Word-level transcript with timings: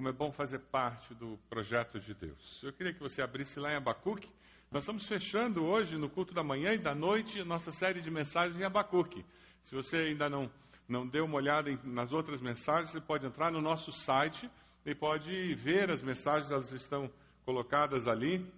como 0.00 0.08
é 0.08 0.12
bom 0.12 0.32
fazer 0.32 0.60
parte 0.60 1.12
do 1.12 1.38
projeto 1.50 2.00
de 2.00 2.14
Deus. 2.14 2.62
Eu 2.62 2.72
queria 2.72 2.90
que 2.90 3.00
você 3.00 3.20
abrisse 3.20 3.60
lá 3.60 3.70
em 3.70 3.76
Abacuque. 3.76 4.30
Nós 4.70 4.84
estamos 4.84 5.04
fechando 5.04 5.62
hoje, 5.62 5.98
no 5.98 6.08
culto 6.08 6.32
da 6.32 6.42
manhã 6.42 6.72
e 6.72 6.78
da 6.78 6.94
noite, 6.94 7.44
nossa 7.44 7.70
série 7.70 8.00
de 8.00 8.10
mensagens 8.10 8.58
em 8.58 8.64
Abacuque. 8.64 9.22
Se 9.62 9.74
você 9.74 9.96
ainda 9.96 10.30
não, 10.30 10.50
não 10.88 11.06
deu 11.06 11.26
uma 11.26 11.36
olhada 11.36 11.70
em, 11.70 11.78
nas 11.84 12.12
outras 12.12 12.40
mensagens, 12.40 12.92
você 12.92 12.98
pode 12.98 13.26
entrar 13.26 13.52
no 13.52 13.60
nosso 13.60 13.92
site 13.92 14.50
e 14.86 14.94
pode 14.94 15.54
ver 15.56 15.90
as 15.90 16.00
mensagens, 16.00 16.50
elas 16.50 16.72
estão 16.72 17.10
colocadas 17.44 18.08
ali. 18.08 18.50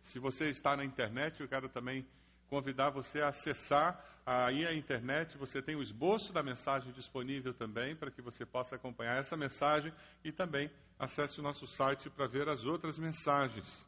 Se 0.00 0.18
você 0.18 0.46
está 0.46 0.74
na 0.74 0.82
internet, 0.82 1.42
eu 1.42 1.46
quero 1.46 1.68
também 1.68 2.06
convidar 2.48 2.88
você 2.88 3.20
a 3.20 3.28
acessar 3.28 4.02
aí 4.30 4.64
a 4.64 4.72
internet. 4.72 5.36
Você 5.36 5.60
tem 5.60 5.74
o 5.74 5.82
esboço 5.82 6.32
da 6.32 6.42
mensagem 6.42 6.92
disponível 6.92 7.52
também, 7.52 7.96
para 7.96 8.10
que 8.10 8.22
você 8.22 8.46
possa 8.46 8.76
acompanhar 8.76 9.18
essa 9.18 9.36
mensagem 9.36 9.92
e 10.24 10.30
também 10.30 10.70
acesse 10.98 11.40
o 11.40 11.42
nosso 11.42 11.66
site 11.66 12.08
para 12.08 12.28
ver 12.28 12.48
as 12.48 12.64
outras 12.64 12.96
mensagens. 12.96 13.84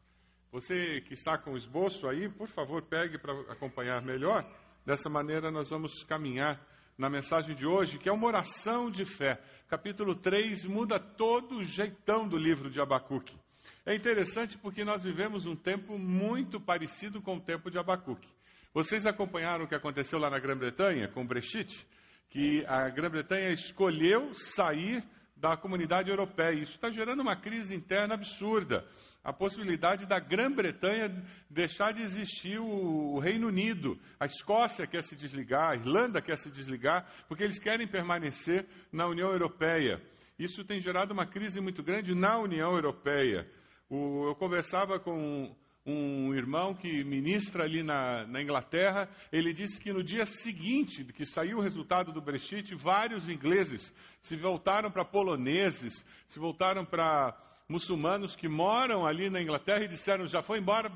Você 0.50 1.00
que 1.02 1.14
está 1.14 1.38
com 1.38 1.52
o 1.52 1.56
esboço 1.56 2.08
aí, 2.08 2.28
por 2.28 2.48
favor, 2.48 2.82
pegue 2.82 3.18
para 3.18 3.32
acompanhar 3.52 4.02
melhor. 4.02 4.44
Dessa 4.84 5.08
maneira, 5.08 5.50
nós 5.50 5.68
vamos 5.68 6.02
caminhar 6.04 6.60
na 6.98 7.08
mensagem 7.08 7.54
de 7.54 7.64
hoje, 7.64 7.98
que 7.98 8.08
é 8.08 8.12
uma 8.12 8.26
oração 8.26 8.90
de 8.90 9.04
fé. 9.04 9.40
Capítulo 9.68 10.14
3 10.14 10.64
muda 10.64 10.98
todo 10.98 11.58
o 11.58 11.64
jeitão 11.64 12.28
do 12.28 12.36
livro 12.36 12.68
de 12.68 12.80
Abacuque. 12.80 13.38
É 13.86 13.94
interessante 13.94 14.58
porque 14.58 14.84
nós 14.84 15.04
vivemos 15.04 15.46
um 15.46 15.56
tempo 15.56 15.98
muito 15.98 16.60
parecido 16.60 17.22
com 17.22 17.36
o 17.36 17.40
tempo 17.40 17.70
de 17.70 17.78
Abacuque. 17.78 18.28
Vocês 18.74 19.04
acompanharam 19.04 19.64
o 19.64 19.68
que 19.68 19.74
aconteceu 19.74 20.18
lá 20.18 20.30
na 20.30 20.38
Grã-Bretanha 20.38 21.06
com 21.06 21.22
o 21.22 21.26
Brexit? 21.26 21.86
Que 22.30 22.64
a 22.66 22.88
Grã-Bretanha 22.88 23.50
escolheu 23.50 24.32
sair 24.34 25.04
da 25.36 25.58
comunidade 25.58 26.08
europeia. 26.08 26.54
Isso 26.54 26.76
está 26.76 26.90
gerando 26.90 27.20
uma 27.20 27.36
crise 27.36 27.74
interna 27.74 28.14
absurda. 28.14 28.82
A 29.22 29.30
possibilidade 29.30 30.06
da 30.06 30.18
Grã-Bretanha 30.18 31.10
deixar 31.50 31.92
de 31.92 32.00
existir 32.00 32.58
o 32.58 33.18
Reino 33.18 33.48
Unido. 33.48 34.00
A 34.18 34.24
Escócia 34.24 34.86
quer 34.86 35.04
se 35.04 35.14
desligar, 35.14 35.72
a 35.72 35.76
Irlanda 35.76 36.22
quer 36.22 36.38
se 36.38 36.50
desligar, 36.50 37.06
porque 37.28 37.44
eles 37.44 37.58
querem 37.58 37.86
permanecer 37.86 38.66
na 38.90 39.06
União 39.06 39.30
Europeia. 39.30 40.00
Isso 40.38 40.64
tem 40.64 40.80
gerado 40.80 41.12
uma 41.12 41.26
crise 41.26 41.60
muito 41.60 41.82
grande 41.82 42.14
na 42.14 42.38
União 42.38 42.72
Europeia. 42.72 43.46
Eu 43.90 44.34
conversava 44.36 44.98
com 44.98 45.54
um 45.84 46.32
irmão 46.32 46.74
que 46.74 47.02
ministra 47.02 47.64
ali 47.64 47.82
na, 47.82 48.24
na, 48.26 48.40
Inglaterra, 48.40 49.08
ele 49.32 49.52
disse 49.52 49.80
que 49.80 49.92
no 49.92 50.02
dia 50.02 50.24
seguinte 50.24 51.04
que 51.04 51.26
saiu 51.26 51.58
o 51.58 51.60
resultado 51.60 52.12
do 52.12 52.20
Brexit, 52.20 52.74
vários 52.74 53.28
ingleses 53.28 53.92
se 54.20 54.36
voltaram 54.36 54.90
para 54.90 55.04
poloneses, 55.04 56.04
se 56.28 56.38
voltaram 56.38 56.84
para 56.84 57.36
muçulmanos 57.68 58.36
que 58.36 58.48
moram 58.48 59.04
ali 59.06 59.28
na 59.28 59.42
Inglaterra 59.42 59.84
e 59.84 59.88
disseram: 59.88 60.28
já 60.28 60.42
foi 60.42 60.58
embora 60.58 60.92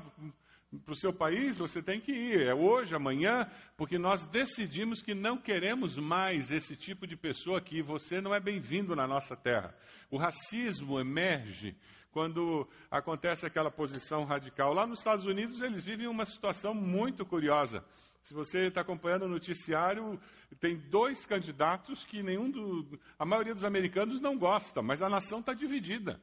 para 0.83 0.93
o 0.93 0.97
seu 0.97 1.13
país, 1.13 1.57
você 1.57 1.81
tem 1.81 1.99
que 1.99 2.11
ir, 2.11 2.41
é 2.41 2.53
hoje, 2.53 2.93
amanhã, 2.93 3.49
porque 3.75 3.97
nós 3.97 4.27
decidimos 4.27 5.01
que 5.01 5.13
não 5.13 5.37
queremos 5.37 5.97
mais 5.97 6.51
esse 6.51 6.75
tipo 6.75 7.07
de 7.07 7.15
pessoa 7.15 7.57
aqui, 7.57 7.81
você 7.81 8.19
não 8.19 8.35
é 8.35 8.39
bem-vindo 8.39 8.95
na 8.95 9.07
nossa 9.07 9.35
terra. 9.35 9.73
O 10.09 10.17
racismo 10.17 10.99
emerge 10.99 11.75
quando 12.11 12.67
acontece 12.89 13.45
aquela 13.45 13.71
posição 13.71 14.25
radical. 14.25 14.73
Lá 14.73 14.87
nos 14.87 14.99
Estados 14.99 15.25
Unidos, 15.25 15.61
eles 15.61 15.83
vivem 15.83 16.07
uma 16.07 16.25
situação 16.25 16.73
muito 16.73 17.25
curiosa. 17.25 17.83
Se 18.23 18.33
você 18.33 18.67
está 18.67 18.81
acompanhando 18.81 19.23
o 19.23 19.29
noticiário, 19.29 20.19
tem 20.59 20.75
dois 20.75 21.25
candidatos 21.25 22.03
que 22.03 22.21
nenhum 22.21 22.51
do, 22.51 22.99
a 23.17 23.25
maioria 23.25 23.53
dos 23.53 23.63
americanos 23.63 24.19
não 24.19 24.37
gosta, 24.37 24.81
mas 24.81 25.01
a 25.01 25.09
nação 25.09 25.39
está 25.39 25.53
dividida. 25.53 26.21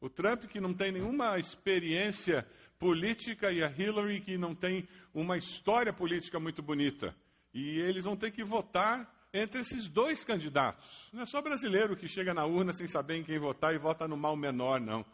O 0.00 0.08
Trump, 0.08 0.44
que 0.44 0.60
não 0.60 0.72
tem 0.72 0.92
nenhuma 0.92 1.38
experiência 1.38 2.46
política, 2.78 3.52
e 3.52 3.62
a 3.62 3.70
Hillary, 3.70 4.20
que 4.20 4.36
não 4.36 4.54
tem 4.54 4.88
uma 5.14 5.36
história 5.36 5.92
política 5.92 6.40
muito 6.40 6.60
bonita. 6.62 7.14
E 7.54 7.78
eles 7.78 8.04
vão 8.04 8.16
ter 8.16 8.30
que 8.32 8.42
votar 8.42 9.08
entre 9.32 9.60
esses 9.60 9.88
dois 9.88 10.24
candidatos. 10.24 11.08
Não 11.12 11.22
é 11.22 11.26
só 11.26 11.40
brasileiro 11.40 11.96
que 11.96 12.08
chega 12.08 12.34
na 12.34 12.44
urna 12.44 12.72
sem 12.72 12.86
saber 12.86 13.16
em 13.16 13.24
quem 13.24 13.38
votar 13.38 13.74
e 13.74 13.78
vota 13.78 14.06
no 14.06 14.16
mal 14.16 14.36
menor, 14.36 14.80
não. 14.80 15.04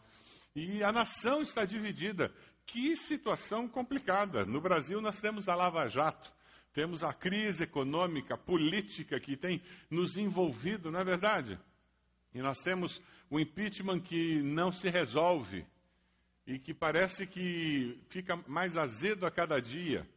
E 0.55 0.83
a 0.83 0.91
nação 0.91 1.41
está 1.41 1.65
dividida. 1.65 2.33
Que 2.65 2.95
situação 2.95 3.67
complicada. 3.67 4.45
No 4.45 4.61
Brasil, 4.61 5.01
nós 5.01 5.19
temos 5.19 5.47
a 5.47 5.55
Lava 5.55 5.87
Jato, 5.87 6.31
temos 6.73 7.03
a 7.03 7.13
crise 7.13 7.63
econômica, 7.63 8.37
política 8.37 9.19
que 9.19 9.35
tem 9.35 9.61
nos 9.89 10.17
envolvido, 10.17 10.91
não 10.91 10.99
é 10.99 11.03
verdade? 11.03 11.59
E 12.33 12.39
nós 12.41 12.59
temos 12.59 13.01
o 13.29 13.39
impeachment 13.39 13.99
que 14.01 14.41
não 14.43 14.71
se 14.71 14.89
resolve 14.89 15.65
e 16.45 16.59
que 16.59 16.73
parece 16.73 17.25
que 17.25 17.99
fica 18.09 18.35
mais 18.47 18.77
azedo 18.77 19.25
a 19.25 19.31
cada 19.31 19.59
dia. 19.59 20.07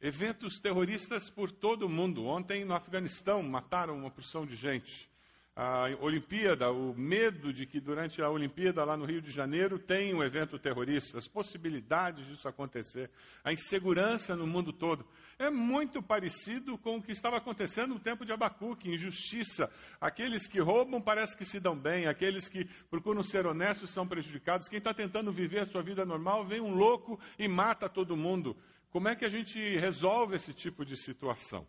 Eventos 0.00 0.58
terroristas 0.58 1.28
por 1.28 1.50
todo 1.52 1.86
o 1.86 1.88
mundo. 1.88 2.24
Ontem, 2.24 2.64
no 2.64 2.74
Afeganistão, 2.74 3.42
mataram 3.42 3.96
uma 3.96 4.10
porção 4.10 4.46
de 4.46 4.56
gente 4.56 5.09
a 5.54 5.86
Olimpíada, 6.00 6.70
o 6.70 6.94
medo 6.94 7.52
de 7.52 7.66
que 7.66 7.80
durante 7.80 8.22
a 8.22 8.30
Olimpíada 8.30 8.84
lá 8.84 8.96
no 8.96 9.04
Rio 9.04 9.20
de 9.20 9.30
Janeiro 9.30 9.78
tem 9.78 10.14
um 10.14 10.22
evento 10.22 10.58
terrorista, 10.58 11.18
as 11.18 11.28
possibilidades 11.28 12.26
disso 12.26 12.48
acontecer, 12.48 13.10
a 13.44 13.52
insegurança 13.52 14.36
no 14.36 14.46
mundo 14.46 14.72
todo. 14.72 15.06
É 15.38 15.50
muito 15.50 16.02
parecido 16.02 16.78
com 16.78 16.96
o 16.96 17.02
que 17.02 17.12
estava 17.12 17.36
acontecendo 17.36 17.94
no 17.94 18.00
tempo 18.00 18.24
de 18.24 18.32
Abacuque, 18.32 18.90
injustiça. 18.90 19.70
Aqueles 20.00 20.46
que 20.46 20.60
roubam 20.60 21.00
parece 21.00 21.36
que 21.36 21.44
se 21.44 21.58
dão 21.58 21.76
bem, 21.76 22.06
aqueles 22.06 22.48
que 22.48 22.64
procuram 22.88 23.22
ser 23.22 23.46
honestos 23.46 23.90
são 23.90 24.06
prejudicados. 24.06 24.68
Quem 24.68 24.78
está 24.78 24.94
tentando 24.94 25.32
viver 25.32 25.60
a 25.60 25.66
sua 25.66 25.82
vida 25.82 26.04
normal 26.04 26.44
vem 26.44 26.60
um 26.60 26.74
louco 26.74 27.18
e 27.38 27.48
mata 27.48 27.88
todo 27.88 28.16
mundo. 28.16 28.56
Como 28.90 29.08
é 29.08 29.14
que 29.14 29.24
a 29.24 29.30
gente 29.30 29.58
resolve 29.76 30.36
esse 30.36 30.52
tipo 30.52 30.84
de 30.84 30.96
situação? 30.96 31.66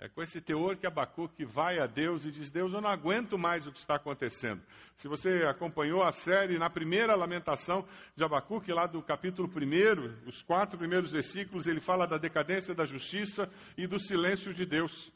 É 0.00 0.08
com 0.08 0.22
esse 0.22 0.40
teor 0.40 0.76
que 0.76 0.86
Abacuque 0.86 1.44
vai 1.44 1.80
a 1.80 1.86
Deus 1.86 2.24
e 2.24 2.30
diz: 2.30 2.50
Deus, 2.50 2.72
eu 2.72 2.80
não 2.80 2.88
aguento 2.88 3.36
mais 3.36 3.66
o 3.66 3.72
que 3.72 3.80
está 3.80 3.96
acontecendo. 3.96 4.62
Se 4.96 5.08
você 5.08 5.44
acompanhou 5.44 6.04
a 6.04 6.12
série, 6.12 6.56
na 6.56 6.70
primeira 6.70 7.16
lamentação 7.16 7.84
de 8.14 8.22
Abacuque, 8.22 8.72
lá 8.72 8.86
do 8.86 9.02
capítulo 9.02 9.48
1, 9.48 10.28
os 10.28 10.40
quatro 10.40 10.78
primeiros 10.78 11.10
versículos, 11.10 11.66
ele 11.66 11.80
fala 11.80 12.06
da 12.06 12.16
decadência 12.16 12.76
da 12.76 12.86
justiça 12.86 13.50
e 13.76 13.88
do 13.88 13.98
silêncio 13.98 14.54
de 14.54 14.64
Deus. 14.64 15.10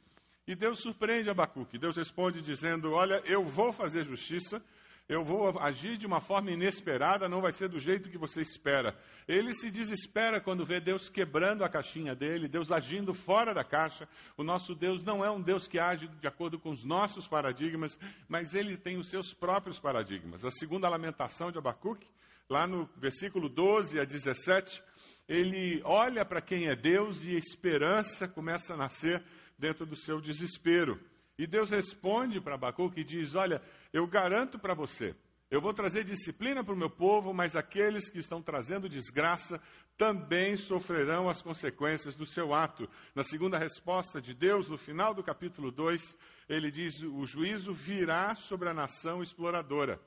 E 0.49 0.57
Deus 0.57 0.81
surpreende 0.81 1.31
Abacuque. 1.31 1.79
Deus 1.79 1.97
responde 1.97 2.43
dizendo: 2.43 2.91
Olha, 2.91 3.23
eu 3.25 3.45
vou 3.45 3.73
fazer 3.73 4.05
justiça, 4.05 4.61
eu 5.09 5.25
vou 5.25 5.59
agir 5.59 5.97
de 5.97 6.07
uma 6.07 6.21
forma 6.21 6.51
inesperada, 6.51 7.29
não 7.29 7.41
vai 7.41 7.53
ser 7.53 7.69
do 7.69 7.79
jeito 7.79 8.09
que 8.09 8.17
você 8.17 8.41
espera. 8.41 8.97
Ele 9.27 9.55
se 9.55 9.71
desespera 9.71 10.41
quando 10.41 10.65
vê 10.65 10.81
Deus 10.81 11.09
quebrando 11.09 11.65
a 11.65 11.69
caixinha 11.69 12.15
dele, 12.15 12.49
Deus 12.49 12.71
agindo 12.71 13.13
fora 13.13 13.53
da 13.53 13.65
caixa. 13.65 14.09
O 14.37 14.43
nosso 14.43 14.75
Deus 14.75 15.03
não 15.03 15.25
é 15.25 15.31
um 15.31 15.41
Deus 15.41 15.67
que 15.67 15.79
age 15.79 16.09
de 16.09 16.27
acordo 16.27 16.59
com 16.59 16.71
os 16.71 16.85
nossos 16.85 17.27
paradigmas, 17.27 17.99
mas 18.29 18.55
ele 18.55 18.77
tem 18.77 18.97
os 18.97 19.11
seus 19.11 19.35
próprios 19.35 19.79
paradigmas. 19.79 20.45
A 20.45 20.51
segunda 20.51 20.89
lamentação 20.89 21.51
de 21.51 21.59
Abacuque, 21.59 22.07
lá 22.49 22.67
no 22.67 22.89
versículo 22.97 23.49
12 23.49 23.99
a 23.99 24.05
17, 24.05 24.83
ele 25.29 25.81
olha 25.85 26.25
para 26.25 26.41
quem 26.41 26.69
é 26.69 26.77
Deus 26.77 27.25
e 27.25 27.35
a 27.35 27.39
esperança 27.39 28.29
começa 28.29 28.75
a 28.75 28.77
nascer 28.77 29.23
dentro 29.59 29.85
do 29.85 29.97
seu 29.97 30.21
desespero. 30.21 30.99
E 31.39 31.47
Deus 31.47 31.71
responde 31.71 32.41
para 32.41 32.55
Abacuque 32.55 33.01
e 33.01 33.05
diz: 33.05 33.35
Olha, 33.35 33.63
eu 33.93 34.07
garanto 34.07 34.59
para 34.59 34.75
você, 34.75 35.15
eu 35.53 35.61
vou 35.61 35.75
trazer 35.75 36.03
disciplina 36.03 36.65
para 36.65 36.73
o 36.73 36.79
meu 36.79 36.89
povo, 36.89 37.35
mas 37.35 37.55
aqueles 37.55 38.09
que 38.09 38.19
estão 38.19 38.41
trazendo 38.41 38.89
desgraça 38.89 39.61
também 39.99 40.57
sofrerão 40.57 41.29
as 41.29 41.43
consequências 41.43 42.17
do 42.17 42.25
seu 42.25 42.55
ato. 42.55 42.89
Na 43.15 43.23
segunda 43.23 43.59
resposta 43.59 44.19
de 44.19 44.33
Deus, 44.33 44.71
no 44.71 44.79
final 44.79 45.13
do 45.13 45.23
capítulo 45.23 45.71
2, 45.71 46.17
ele 46.49 46.71
diz: 46.71 47.03
O 47.03 47.27
juízo 47.27 47.75
virá 47.75 48.35
sobre 48.35 48.71
a 48.71 48.73
nação 48.73 49.23
exploradora. 49.23 50.01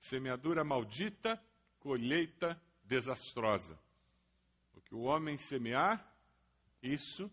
Semeadura 0.00 0.64
maldita, 0.64 1.40
colheita 1.78 2.60
desastrosa. 2.82 3.78
O 4.74 4.80
que 4.80 4.96
o 4.96 5.02
homem 5.02 5.36
semear, 5.36 6.12
isso 6.82 7.30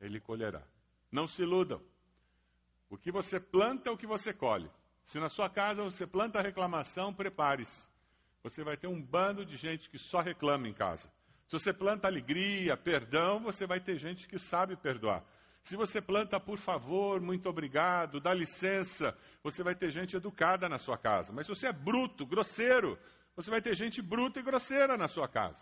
ele 0.00 0.18
colherá. 0.18 0.66
Não 1.08 1.28
se 1.28 1.42
iludam. 1.42 1.80
O 2.90 2.98
que 2.98 3.12
você 3.12 3.38
planta 3.38 3.88
é 3.88 3.92
o 3.92 3.96
que 3.96 4.08
você 4.08 4.32
colhe. 4.32 4.68
Se 5.04 5.18
na 5.18 5.28
sua 5.28 5.48
casa 5.50 5.82
você 5.82 6.06
planta 6.06 6.40
reclamação, 6.40 7.12
prepare-se. 7.12 7.86
Você 8.42 8.62
vai 8.62 8.76
ter 8.76 8.86
um 8.86 9.00
bando 9.00 9.44
de 9.44 9.56
gente 9.56 9.88
que 9.88 9.98
só 9.98 10.20
reclama 10.20 10.68
em 10.68 10.72
casa. 10.72 11.10
Se 11.46 11.52
você 11.52 11.72
planta 11.72 12.08
alegria, 12.08 12.76
perdão, 12.76 13.40
você 13.40 13.66
vai 13.66 13.80
ter 13.80 13.96
gente 13.98 14.26
que 14.26 14.38
sabe 14.38 14.76
perdoar. 14.76 15.24
Se 15.62 15.76
você 15.76 16.00
planta 16.00 16.38
por 16.38 16.58
favor, 16.58 17.20
muito 17.20 17.48
obrigado, 17.48 18.20
dá 18.20 18.34
licença, 18.34 19.16
você 19.42 19.62
vai 19.62 19.74
ter 19.74 19.90
gente 19.90 20.14
educada 20.14 20.68
na 20.68 20.78
sua 20.78 20.98
casa. 20.98 21.32
Mas 21.32 21.46
se 21.46 21.54
você 21.54 21.68
é 21.68 21.72
bruto, 21.72 22.26
grosseiro, 22.26 22.98
você 23.34 23.50
vai 23.50 23.62
ter 23.62 23.74
gente 23.74 24.02
bruta 24.02 24.40
e 24.40 24.42
grosseira 24.42 24.96
na 24.96 25.08
sua 25.08 25.26
casa. 25.26 25.60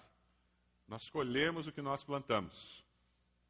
Nós 0.88 1.08
colhemos 1.08 1.66
o 1.66 1.72
que 1.72 1.80
nós 1.80 2.02
plantamos. 2.02 2.84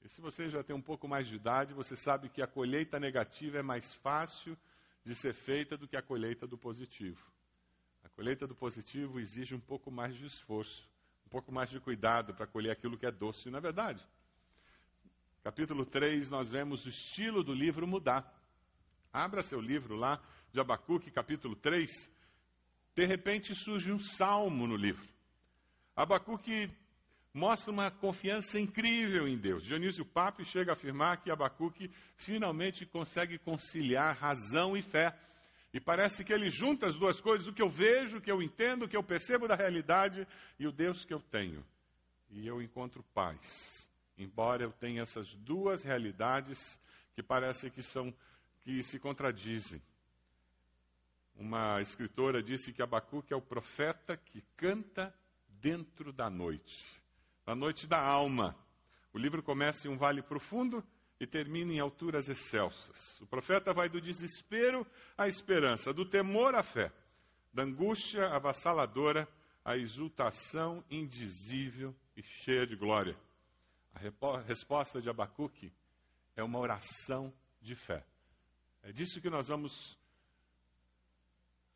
E 0.05 0.09
se 0.09 0.21
você 0.21 0.51
já 0.51 0.63
tem 0.63 0.77
um 0.77 0.83
pouco 0.83 1.09
mais 1.09 1.27
de 1.27 1.37
idade, 1.37 1.73
você 1.73 1.97
sabe 1.97 2.29
que 2.29 2.43
a 2.43 2.47
colheita 2.47 3.01
negativa 3.01 3.59
é 3.59 3.63
mais 3.63 3.95
fácil 3.95 4.57
de 5.05 5.15
ser 5.15 5.35
feita 5.35 5.77
do 5.77 5.89
que 5.89 5.97
a 5.97 6.03
colheita 6.03 6.47
do 6.47 6.57
positivo. 6.57 7.31
A 8.05 8.09
colheita 8.09 8.47
do 8.47 8.55
positivo 8.55 9.19
exige 9.21 9.55
um 9.55 9.61
pouco 9.61 9.91
mais 9.91 10.15
de 10.15 10.27
esforço, 10.27 10.89
um 11.27 11.29
pouco 11.29 11.53
mais 11.53 11.71
de 11.71 11.81
cuidado 11.81 12.35
para 12.35 12.47
colher 12.47 12.71
aquilo 12.71 12.99
que 12.99 13.07
é 13.07 13.11
doce, 13.11 13.51
não 13.51 13.59
é 13.59 13.61
verdade? 13.61 14.07
Capítulo 15.43 15.85
3, 15.85 16.31
nós 16.31 16.51
vemos 16.51 16.85
o 16.85 16.89
estilo 16.89 17.43
do 17.43 17.53
livro 17.53 17.87
mudar. 17.87 18.33
Abra 19.13 19.43
seu 19.43 19.61
livro 19.61 19.97
lá, 19.97 20.23
de 20.53 20.61
Abacuque, 20.61 21.11
capítulo 21.11 21.57
3. 21.57 21.91
De 22.95 23.07
repente 23.07 23.55
surge 23.55 23.91
um 23.91 23.99
salmo 23.99 24.67
no 24.67 24.77
livro. 24.77 25.09
Abacuque 25.97 26.71
mostra 27.33 27.73
uma 27.73 27.91
confiança 27.91 28.61
incrível 28.61 29.27
em 29.27 29.39
Deus. 29.39 29.65
Dionísio 29.65 30.05
Papo 30.05 30.45
chega 30.45 30.73
a 30.73 30.75
afirmar 30.75 31.23
que 31.23 31.31
Abacuque 31.31 31.91
finalmente 32.17 32.85
consegue 32.85 33.39
conciliar 33.39 34.17
razão 34.17 34.77
e 34.77 34.83
fé. 34.83 35.17
E 35.73 35.81
parece 35.81 36.23
que 36.23 36.33
ele 36.33 36.51
junta 36.51 36.87
as 36.87 36.97
duas 36.97 37.21
coisas, 37.21 37.47
o 37.47 37.53
que 37.53 37.63
eu 37.63 37.71
vejo, 37.71 38.19
o 38.19 38.21
que 38.21 38.31
eu 38.31 38.43
entendo, 38.43 38.85
o 38.85 38.89
que 38.89 38.97
eu 38.97 39.03
percebo 39.03 39.49
da 39.49 39.55
realidade 39.55 40.29
e 40.59 40.67
o 40.67 40.73
Deus 40.73 41.05
que 41.05 41.15
eu 41.15 41.21
tenho. 41.21 41.65
E 42.31 42.47
eu 42.47 42.61
encontro 42.61 43.03
paz. 43.15 43.89
Embora 44.19 44.63
eu 44.63 44.73
tenha 44.73 45.03
essas 45.03 45.35
duas 45.35 45.83
realidades 45.83 46.79
que 47.15 47.23
parecem 47.23 47.71
que 47.71 47.83
são 47.83 48.13
que 48.61 48.83
se 48.83 48.99
contradizem. 48.99 49.83
Uma 51.35 51.81
escritora 51.81 52.43
disse 52.43 52.73
que 52.73 52.83
Abacuque 52.83 53.33
é 53.33 53.37
o 53.37 53.41
profeta 53.41 54.17
que 54.17 54.45
canta 54.57 55.13
dentro 55.49 56.13
da 56.13 56.29
noite 56.29 57.02
na 57.47 57.55
noite 57.55 57.87
da 57.87 58.01
alma. 58.01 58.57
O 59.13 59.19
livro 59.19 59.43
começa 59.43 59.87
em 59.87 59.91
um 59.91 59.99
vale 59.99 60.23
profundo 60.23 60.85
e 61.21 61.27
termina 61.27 61.73
em 61.73 61.81
alturas 61.81 62.29
excelsas. 62.29 63.21
O 63.21 63.27
profeta 63.27 63.73
vai 63.73 63.89
do 63.89 64.01
desespero 64.01 64.87
à 65.17 65.29
esperança, 65.29 65.93
do 65.93 66.05
temor 66.05 66.55
à 66.55 66.63
fé, 66.63 66.93
da 67.53 67.63
angústia 67.63 68.29
avassaladora 68.29 69.29
à 69.65 69.77
exultação 69.77 70.85
indizível 70.91 71.95
e 72.17 72.23
cheia 72.23 72.67
de 72.67 72.75
glória. 72.75 73.17
A 73.95 74.41
resposta 74.41 75.01
de 75.01 75.11
Abacuque 75.11 75.73
é 76.35 76.43
uma 76.43 76.59
oração 76.59 77.33
de 77.61 77.75
fé. 77.75 78.05
É 78.83 78.91
disso 78.91 79.21
que 79.21 79.31
nós 79.31 79.47
vamos 79.47 79.97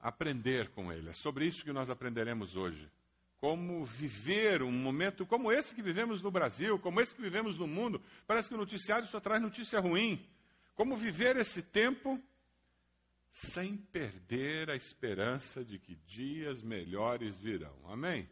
aprender 0.00 0.70
com 0.70 0.92
ele. 0.92 1.10
É 1.10 1.12
sobre 1.12 1.46
isso 1.46 1.62
que 1.62 1.72
nós 1.72 1.90
aprenderemos 1.90 2.56
hoje 2.56 2.90
como 3.38 3.84
viver 3.84 4.62
um 4.62 4.72
momento 4.72 5.26
como 5.26 5.52
esse 5.52 5.74
que 5.74 5.82
vivemos 5.82 6.22
no 6.22 6.30
Brasil, 6.30 6.78
como 6.78 7.00
esse 7.00 7.14
que 7.14 7.22
vivemos 7.22 7.58
no 7.58 7.66
mundo. 7.66 8.02
Parece 8.26 8.48
que 8.48 8.54
o 8.54 8.58
noticiário 8.58 9.06
só 9.08 9.20
traz 9.20 9.40
notícia 9.42 9.78
ruim. 9.78 10.26
Como 10.74 10.96
viver 10.96 11.36
esse 11.36 11.62
tempo 11.62 12.22
sem 13.30 13.76
perder 13.76 14.70
a 14.70 14.76
esperança 14.76 15.62
de 15.64 15.78
que 15.78 15.94
dias 16.06 16.62
melhores 16.62 17.36
virão. 17.36 17.76
Amém? 17.84 18.28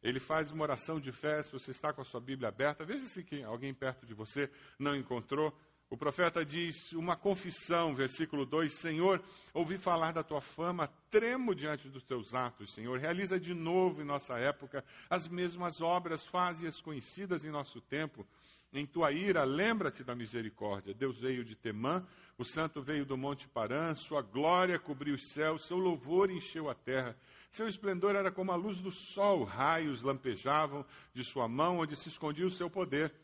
Ele 0.00 0.20
faz 0.20 0.52
uma 0.52 0.62
oração 0.62 1.00
de 1.00 1.10
fé, 1.10 1.42
se 1.42 1.50
você 1.50 1.72
está 1.72 1.92
com 1.92 2.00
a 2.00 2.04
sua 2.04 2.20
Bíblia 2.20 2.48
aberta, 2.48 2.84
veja 2.84 3.08
se 3.08 3.26
alguém 3.42 3.74
perto 3.74 4.06
de 4.06 4.14
você 4.14 4.48
não 4.78 4.94
encontrou. 4.94 5.52
O 5.88 5.96
profeta 5.96 6.44
diz 6.44 6.92
uma 6.92 7.14
confissão, 7.14 7.94
versículo 7.94 8.44
2: 8.44 8.74
Senhor, 8.74 9.22
ouvi 9.54 9.78
falar 9.78 10.12
da 10.12 10.24
tua 10.24 10.40
fama, 10.40 10.90
tremo 11.10 11.54
diante 11.54 11.88
dos 11.88 12.02
teus 12.02 12.34
atos, 12.34 12.74
Senhor. 12.74 12.98
Realiza 12.98 13.38
de 13.38 13.54
novo 13.54 14.02
em 14.02 14.04
nossa 14.04 14.36
época 14.36 14.84
as 15.08 15.28
mesmas 15.28 15.80
obras, 15.80 16.26
faze-as 16.26 16.80
conhecidas 16.80 17.44
em 17.44 17.50
nosso 17.50 17.80
tempo. 17.80 18.26
Em 18.72 18.84
tua 18.84 19.12
ira, 19.12 19.44
lembra-te 19.44 20.02
da 20.02 20.14
misericórdia. 20.14 20.92
Deus 20.92 21.20
veio 21.20 21.44
de 21.44 21.54
Temã, 21.54 22.04
o 22.36 22.44
santo 22.44 22.82
veio 22.82 23.06
do 23.06 23.16
Monte 23.16 23.46
Parã, 23.48 23.94
sua 23.94 24.20
glória 24.22 24.78
cobriu 24.80 25.14
os 25.14 25.28
céus, 25.28 25.64
seu 25.64 25.78
louvor 25.78 26.32
encheu 26.32 26.68
a 26.68 26.74
terra. 26.74 27.16
Seu 27.52 27.68
esplendor 27.68 28.16
era 28.16 28.30
como 28.30 28.50
a 28.50 28.56
luz 28.56 28.80
do 28.80 28.90
sol, 28.90 29.44
raios 29.44 30.02
lampejavam 30.02 30.84
de 31.14 31.24
sua 31.24 31.46
mão, 31.46 31.78
onde 31.78 31.94
se 31.96 32.08
escondia 32.08 32.46
o 32.46 32.50
seu 32.50 32.68
poder. 32.68 33.14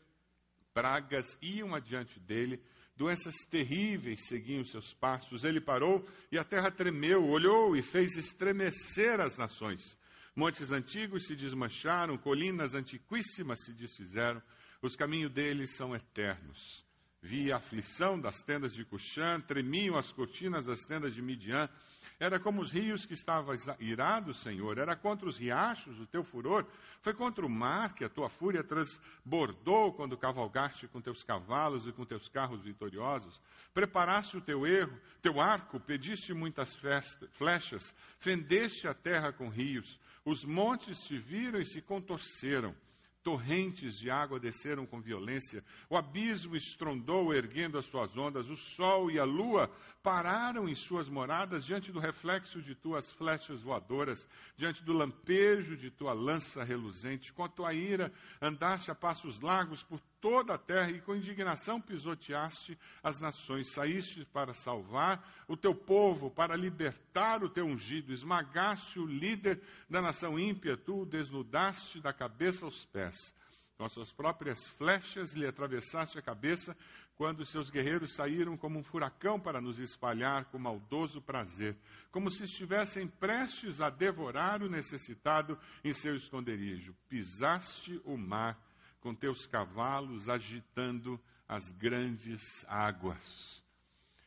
Pragas 0.73 1.37
iam 1.41 1.75
adiante 1.75 2.19
dele, 2.19 2.59
doenças 2.95 3.35
terríveis 3.49 4.25
seguiam 4.27 4.65
seus 4.65 4.93
passos. 4.93 5.43
Ele 5.43 5.61
parou 5.61 6.07
e 6.31 6.37
a 6.37 6.43
terra 6.43 6.71
tremeu, 6.71 7.27
olhou 7.27 7.75
e 7.75 7.81
fez 7.81 8.15
estremecer 8.15 9.19
as 9.19 9.37
nações. 9.37 9.97
Montes 10.35 10.71
antigos 10.71 11.27
se 11.27 11.35
desmancharam, 11.35 12.17
colinas 12.17 12.73
antiquíssimas 12.73 13.63
se 13.63 13.73
desfizeram, 13.73 14.41
os 14.81 14.95
caminhos 14.95 15.31
deles 15.31 15.75
são 15.75 15.95
eternos. 15.95 16.83
Vi 17.21 17.51
a 17.51 17.57
aflição 17.57 18.19
das 18.19 18.41
tendas 18.41 18.73
de 18.73 18.83
Cuxã, 18.83 19.39
tremiam 19.39 19.95
as 19.95 20.11
cortinas 20.11 20.65
das 20.65 20.81
tendas 20.81 21.13
de 21.13 21.21
Midian, 21.21 21.69
era 22.23 22.39
como 22.39 22.61
os 22.61 22.71
rios 22.71 23.05
que 23.05 23.13
estavas 23.13 23.67
irado, 23.81 24.33
Senhor. 24.33 24.77
Era 24.77 24.95
contra 24.95 25.27
os 25.27 25.37
riachos 25.37 25.99
o 25.99 26.05
teu 26.05 26.23
furor. 26.23 26.65
Foi 27.01 27.13
contra 27.13 27.45
o 27.45 27.49
mar 27.49 27.93
que 27.93 28.05
a 28.05 28.09
tua 28.09 28.29
fúria 28.29 28.63
transbordou 28.63 29.91
quando 29.91 30.17
cavalgaste 30.17 30.87
com 30.87 31.01
teus 31.01 31.21
cavalos 31.21 31.85
e 31.85 31.91
com 31.91 32.05
teus 32.05 32.29
carros 32.29 32.63
vitoriosos. 32.63 33.41
Preparaste 33.73 34.37
o 34.37 34.41
teu 34.41 34.65
erro, 34.65 34.97
teu 35.21 35.41
arco, 35.41 35.81
pediste 35.81 36.33
muitas 36.33 36.73
flechas, 37.33 37.93
fendeste 38.19 38.87
a 38.87 38.93
terra 38.93 39.33
com 39.33 39.49
rios. 39.49 39.99
Os 40.23 40.45
montes 40.45 41.03
te 41.03 41.17
viram 41.17 41.59
e 41.59 41.65
se 41.65 41.81
contorceram. 41.81 42.73
Torrentes 43.23 43.97
de 43.97 44.09
água 44.09 44.39
desceram 44.39 44.85
com 44.85 44.99
violência, 44.99 45.63
o 45.89 45.95
abismo 45.95 46.57
estrondou, 46.57 47.33
erguendo 47.33 47.77
as 47.77 47.85
suas 47.85 48.15
ondas, 48.17 48.49
o 48.49 48.57
sol 48.57 49.09
e 49.09 49.17
a 49.17 49.23
lua 49.23 49.71
pararam 50.03 50.67
em 50.67 50.75
suas 50.75 51.07
moradas 51.07 51.65
diante 51.65 51.91
do 51.91 51.99
reflexo 51.99 52.61
de 52.61 52.75
tuas 52.75 53.11
flechas 53.13 53.61
voadoras, 53.61 54.27
diante 54.57 54.83
do 54.83 54.91
lampejo 54.91 55.77
de 55.77 55.89
tua 55.89 56.11
lança 56.11 56.63
reluzente. 56.63 57.31
Com 57.31 57.45
a 57.45 57.49
tua 57.49 57.73
ira 57.73 58.11
andaste 58.41 58.91
a 58.91 58.95
passos 58.95 59.39
largos 59.39 59.81
por 59.81 60.01
toda 60.23 60.53
a 60.53 60.57
terra 60.57 60.89
e 60.89 61.01
com 61.01 61.13
indignação 61.13 61.81
pisoteaste 61.81 62.79
as 63.03 63.19
nações. 63.19 63.73
Saíste 63.73 64.23
para 64.31 64.53
salvar 64.53 65.21
o 65.49 65.57
teu 65.57 65.75
povo, 65.75 66.31
para 66.31 66.55
libertar 66.55 67.43
o 67.43 67.49
teu 67.49 67.65
ungido. 67.65 68.13
Esmagaste 68.13 68.99
o 68.99 69.05
líder 69.05 69.61
da 69.89 70.01
nação 70.01 70.39
ímpia, 70.39 70.77
tu 70.77 71.01
o 71.01 71.05
desnudaste 71.05 71.99
da 71.99 72.13
cabeça 72.13 72.63
aos 72.63 72.85
pés. 72.85 73.35
Com 73.77 73.83
as 73.83 73.91
suas 73.91 74.13
próprias 74.13 74.65
flechas 74.65 75.33
lhe 75.33 75.45
atravessaste 75.45 76.17
a 76.17 76.21
cabeça, 76.21 76.73
quando 77.17 77.45
seus 77.45 77.69
guerreiros 77.69 78.15
saíram 78.15 78.55
como 78.55 78.79
um 78.79 78.83
furacão 78.83 79.37
para 79.37 79.59
nos 79.59 79.77
espalhar 79.77 80.45
com 80.45 80.57
maldoso 80.57 81.21
prazer, 81.21 81.75
como 82.13 82.31
se 82.31 82.45
estivessem 82.45 83.09
prestes 83.09 83.81
a 83.81 83.89
devorar 83.89 84.63
o 84.63 84.69
necessitado 84.69 85.59
em 85.83 85.91
seu 85.91 86.15
esconderijo. 86.15 86.95
Pisaste 87.09 87.99
o 88.05 88.15
mar 88.15 88.57
com 89.03 89.13
teus 89.13 89.45
cavalos 89.45 90.29
agitando 90.29 91.19
as 91.45 91.69
grandes 91.71 92.65
águas. 92.69 93.61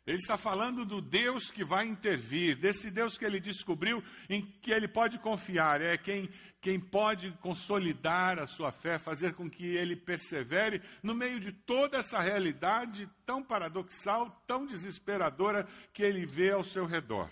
Ele 0.06 0.18
está 0.18 0.36
falando 0.36 0.84
do 0.84 1.00
Deus 1.00 1.50
que 1.50 1.64
vai 1.64 1.84
intervir, 1.84 2.56
desse 2.60 2.90
Deus 2.92 3.18
que 3.18 3.24
ele 3.24 3.40
descobriu, 3.40 4.04
em 4.30 4.40
que 4.60 4.70
ele 4.70 4.86
pode 4.86 5.18
confiar, 5.18 5.80
é 5.80 5.96
quem, 5.96 6.30
quem 6.60 6.78
pode 6.78 7.32
consolidar 7.38 8.38
a 8.38 8.46
sua 8.46 8.70
fé, 8.70 9.00
fazer 9.00 9.34
com 9.34 9.50
que 9.50 9.66
ele 9.66 9.96
persevere 9.96 10.80
no 11.02 11.12
meio 11.12 11.40
de 11.40 11.50
toda 11.50 11.98
essa 11.98 12.20
realidade 12.20 13.10
tão 13.24 13.42
paradoxal, 13.42 14.30
tão 14.46 14.64
desesperadora 14.64 15.66
que 15.92 16.04
ele 16.04 16.24
vê 16.24 16.52
ao 16.52 16.62
seu 16.62 16.84
redor. 16.86 17.28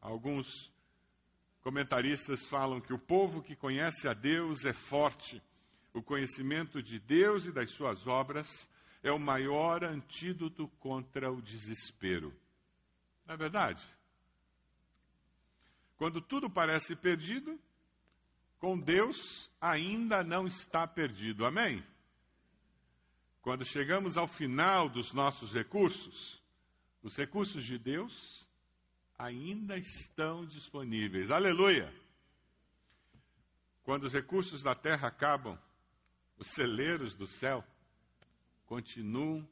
Alguns 0.00 0.72
comentaristas 1.60 2.42
falam 2.46 2.80
que 2.80 2.94
o 2.94 2.98
povo 2.98 3.42
que 3.42 3.56
conhece 3.56 4.08
a 4.08 4.14
Deus 4.14 4.64
é 4.64 4.72
forte, 4.72 5.42
o 5.96 6.02
conhecimento 6.02 6.82
de 6.82 6.98
Deus 6.98 7.46
e 7.46 7.52
das 7.52 7.70
suas 7.70 8.06
obras 8.06 8.68
é 9.02 9.10
o 9.10 9.18
maior 9.18 9.82
antídoto 9.82 10.68
contra 10.78 11.32
o 11.32 11.40
desespero. 11.40 12.34
Não 13.24 13.34
é 13.34 13.38
verdade? 13.38 13.82
Quando 15.96 16.20
tudo 16.20 16.50
parece 16.50 16.94
perdido, 16.94 17.58
com 18.58 18.78
Deus 18.78 19.50
ainda 19.58 20.22
não 20.22 20.46
está 20.46 20.86
perdido. 20.86 21.46
Amém? 21.46 21.82
Quando 23.40 23.64
chegamos 23.64 24.18
ao 24.18 24.28
final 24.28 24.90
dos 24.90 25.14
nossos 25.14 25.54
recursos, 25.54 26.42
os 27.02 27.16
recursos 27.16 27.64
de 27.64 27.78
Deus 27.78 28.46
ainda 29.18 29.78
estão 29.78 30.44
disponíveis. 30.44 31.30
Aleluia! 31.30 31.90
Quando 33.82 34.04
os 34.04 34.12
recursos 34.12 34.62
da 34.62 34.74
terra 34.74 35.08
acabam, 35.08 35.58
os 36.38 36.48
celeiros 36.48 37.14
do 37.14 37.26
céu 37.26 37.64
continuam 38.66 39.48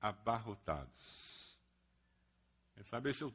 abarrotados. 0.00 1.58
É, 2.76 2.82
sabe, 2.84 3.10
essa 3.10 3.32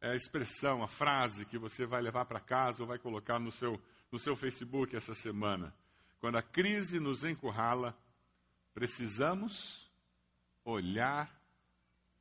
é 0.00 0.10
a 0.10 0.16
expressão, 0.16 0.82
a 0.82 0.88
frase 0.88 1.46
que 1.46 1.58
você 1.58 1.86
vai 1.86 2.02
levar 2.02 2.24
para 2.24 2.40
casa 2.40 2.82
ou 2.82 2.88
vai 2.88 2.98
colocar 2.98 3.38
no 3.38 3.52
seu, 3.52 3.80
no 4.10 4.18
seu 4.18 4.34
Facebook 4.34 4.96
essa 4.96 5.14
semana. 5.14 5.74
Quando 6.18 6.36
a 6.36 6.42
crise 6.42 6.98
nos 6.98 7.22
encurrala, 7.22 7.96
precisamos 8.74 9.90
olhar 10.64 11.30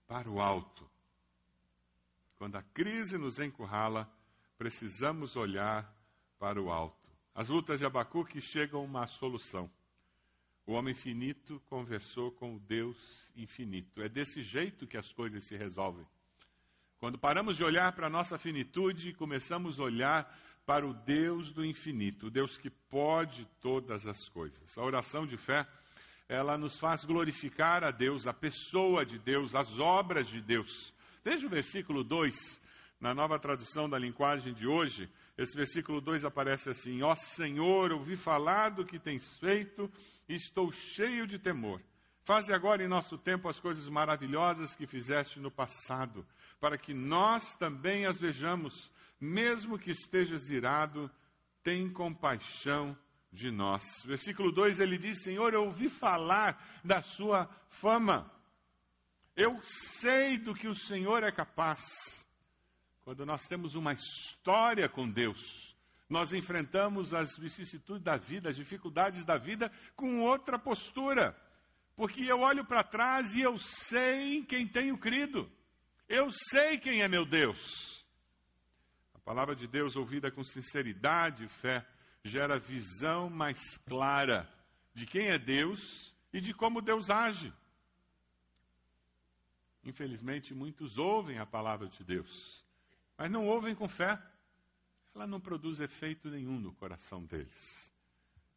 para 0.08 0.30
o 0.30 0.40
alto. 0.42 0.90
Quando 2.38 2.56
a 2.56 2.64
crise 2.64 3.18
nos 3.18 3.40
encurrala, 3.40 4.12
precisamos 4.58 5.36
olhar 5.36 5.92
para 6.38 6.62
o 6.62 6.72
alto. 6.72 7.10
As 7.34 7.48
lutas 7.48 7.80
de 7.80 7.86
Abacuque 7.86 8.42
chegam 8.42 8.82
a 8.82 8.84
uma 8.84 9.08
solução. 9.08 9.72
O 10.66 10.74
homem 10.74 10.94
finito 10.94 11.62
conversou 11.68 12.32
com 12.32 12.56
o 12.56 12.60
Deus 12.60 12.98
infinito. 13.36 14.02
É 14.02 14.08
desse 14.08 14.44
jeito 14.44 14.88
que 14.88 14.98
as 14.98 15.12
coisas 15.12 15.44
se 15.44 15.56
resolvem. 15.56 16.06
Quando 17.00 17.18
paramos 17.18 17.58
de 17.58 17.64
olhar 17.64 17.92
para 17.94 18.08
a 18.08 18.10
nossa 18.12 18.38
finitude 18.38 19.10
e 19.10 19.14
começamos 19.14 19.80
a 19.80 19.84
olhar 19.84 20.40
para 20.66 20.88
o 20.88 20.94
Deus 20.94 21.52
do 21.52 21.66
infinito, 21.66 22.28
o 22.28 22.32
Deus 22.32 22.58
que 22.58 22.70
pode 22.70 23.48
todas 23.60 24.06
as 24.06 24.30
coisas. 24.30 24.78
A 24.78 24.84
oração 24.84 25.26
de 25.26 25.36
fé, 25.36 25.68
ela 26.30 26.58
nos 26.58 26.78
faz 26.78 27.04
glorificar 27.04 27.84
a 27.84 27.90
Deus, 27.90 28.28
a 28.28 28.34
pessoa 28.34 29.04
de 29.06 29.18
Deus, 29.18 29.56
as 29.56 29.80
obras 29.80 30.28
de 30.28 30.42
Deus. 30.42 30.94
Veja 31.24 31.48
o 31.48 31.50
versículo 31.50 32.04
2, 32.04 32.62
na 33.00 33.16
nova 33.16 33.40
tradução 33.40 33.90
da 33.90 33.98
linguagem 33.98 34.54
de 34.54 34.68
hoje, 34.68 35.10
esse 35.38 35.56
versículo 35.56 36.02
2 36.02 36.26
aparece 36.26 36.70
assim: 36.70 37.02
Ó 37.02 37.16
Senhor, 37.16 37.92
ouvi 37.92 38.16
falar 38.16 38.70
do 38.70 38.86
que 38.86 39.00
tens 39.00 39.38
feito 39.38 39.92
e 40.28 40.36
estou 40.36 40.72
cheio 40.72 41.26
de 41.26 41.40
temor. 41.40 41.82
Faze 42.24 42.54
agora 42.54 42.84
em 42.84 42.88
nosso 42.88 43.18
tempo 43.18 43.50
as 43.50 43.60
coisas 43.60 43.90
maravilhosas 43.90 44.76
que 44.76 44.86
fizeste 44.86 45.40
no 45.40 45.50
passado, 45.50 46.26
para 46.60 46.78
que 46.78 46.94
nós 46.94 47.56
também 47.56 48.06
as 48.06 48.18
vejamos, 48.18 48.92
mesmo 49.20 49.80
que 49.80 49.92
estejas 49.92 50.50
irado, 50.50 51.10
tem 51.64 51.90
compaixão 51.90 52.96
de 53.32 53.50
nós. 53.50 53.84
Versículo 54.06 54.52
2 54.52 54.80
ele 54.80 54.98
diz: 54.98 55.24
Senhor, 55.24 55.54
eu 55.54 55.66
ouvi 55.66 55.90
falar 55.90 56.82
da 56.84 57.02
sua 57.02 57.50
fama. 57.70 58.32
Eu 59.36 59.60
sei 59.62 60.38
do 60.38 60.54
que 60.54 60.68
o 60.68 60.76
Senhor 60.76 61.24
é 61.24 61.32
capaz. 61.32 61.82
Quando 63.12 63.26
nós 63.26 63.46
temos 63.46 63.76
uma 63.76 63.92
história 63.92 64.88
com 64.88 65.06
Deus, 65.06 65.76
nós 66.08 66.32
enfrentamos 66.32 67.14
as 67.14 67.38
vicissitudes 67.38 68.02
da 68.02 68.16
vida, 68.16 68.48
as 68.48 68.56
dificuldades 68.56 69.26
da 69.26 69.38
vida 69.38 69.70
com 69.98 70.22
outra 70.22 70.58
postura. 70.58 71.36
Porque 71.94 72.22
eu 72.24 72.40
olho 72.40 72.64
para 72.64 72.86
trás 72.86 73.36
e 73.36 73.42
eu 73.42 73.58
sei 73.58 74.38
em 74.38 74.46
quem 74.46 74.66
tenho 74.66 74.98
crido. 74.98 75.52
Eu 76.08 76.32
sei 76.32 76.78
quem 76.78 77.02
é 77.02 77.10
meu 77.10 77.26
Deus. 77.26 78.02
A 79.14 79.20
palavra 79.20 79.58
de 79.58 79.68
Deus 79.68 79.98
ouvida 79.98 80.32
com 80.32 80.42
sinceridade 80.42 81.44
e 81.44 81.50
fé 81.50 81.86
gera 82.24 82.58
visão 82.58 83.30
mais 83.30 83.60
clara 83.80 84.50
de 84.94 85.06
quem 85.06 85.28
é 85.28 85.38
Deus 85.38 86.16
e 86.32 86.40
de 86.40 86.54
como 86.54 86.82
Deus 86.82 87.10
age. 87.10 87.54
Infelizmente, 89.84 90.54
muitos 90.54 90.98
ouvem 90.98 91.40
a 91.40 91.46
palavra 91.46 91.90
de 91.90 92.06
Deus, 92.06 92.62
mas 93.22 93.30
não 93.30 93.46
ouvem 93.46 93.76
com 93.76 93.88
fé. 93.88 94.20
Ela 95.14 95.28
não 95.28 95.40
produz 95.40 95.80
efeito 95.80 96.28
nenhum 96.28 96.60
no 96.60 96.74
coração 96.74 97.24
deles. 97.24 97.92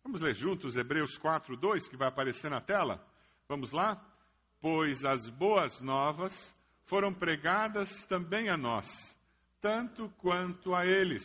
Vamos 0.02 0.22
ler 0.22 0.34
juntos 0.34 0.74
Hebreus 0.74 1.18
4, 1.18 1.54
2, 1.54 1.86
que 1.86 1.98
vai 1.98 2.08
aparecer 2.08 2.50
na 2.50 2.62
tela? 2.62 3.06
Vamos 3.46 3.72
lá? 3.72 4.02
Pois 4.62 5.04
as 5.04 5.28
boas 5.28 5.82
novas 5.82 6.54
foram 6.82 7.12
pregadas 7.12 8.06
também 8.06 8.48
a 8.48 8.56
nós, 8.56 8.88
tanto 9.60 10.08
quanto 10.16 10.74
a 10.74 10.86
eles, 10.86 11.22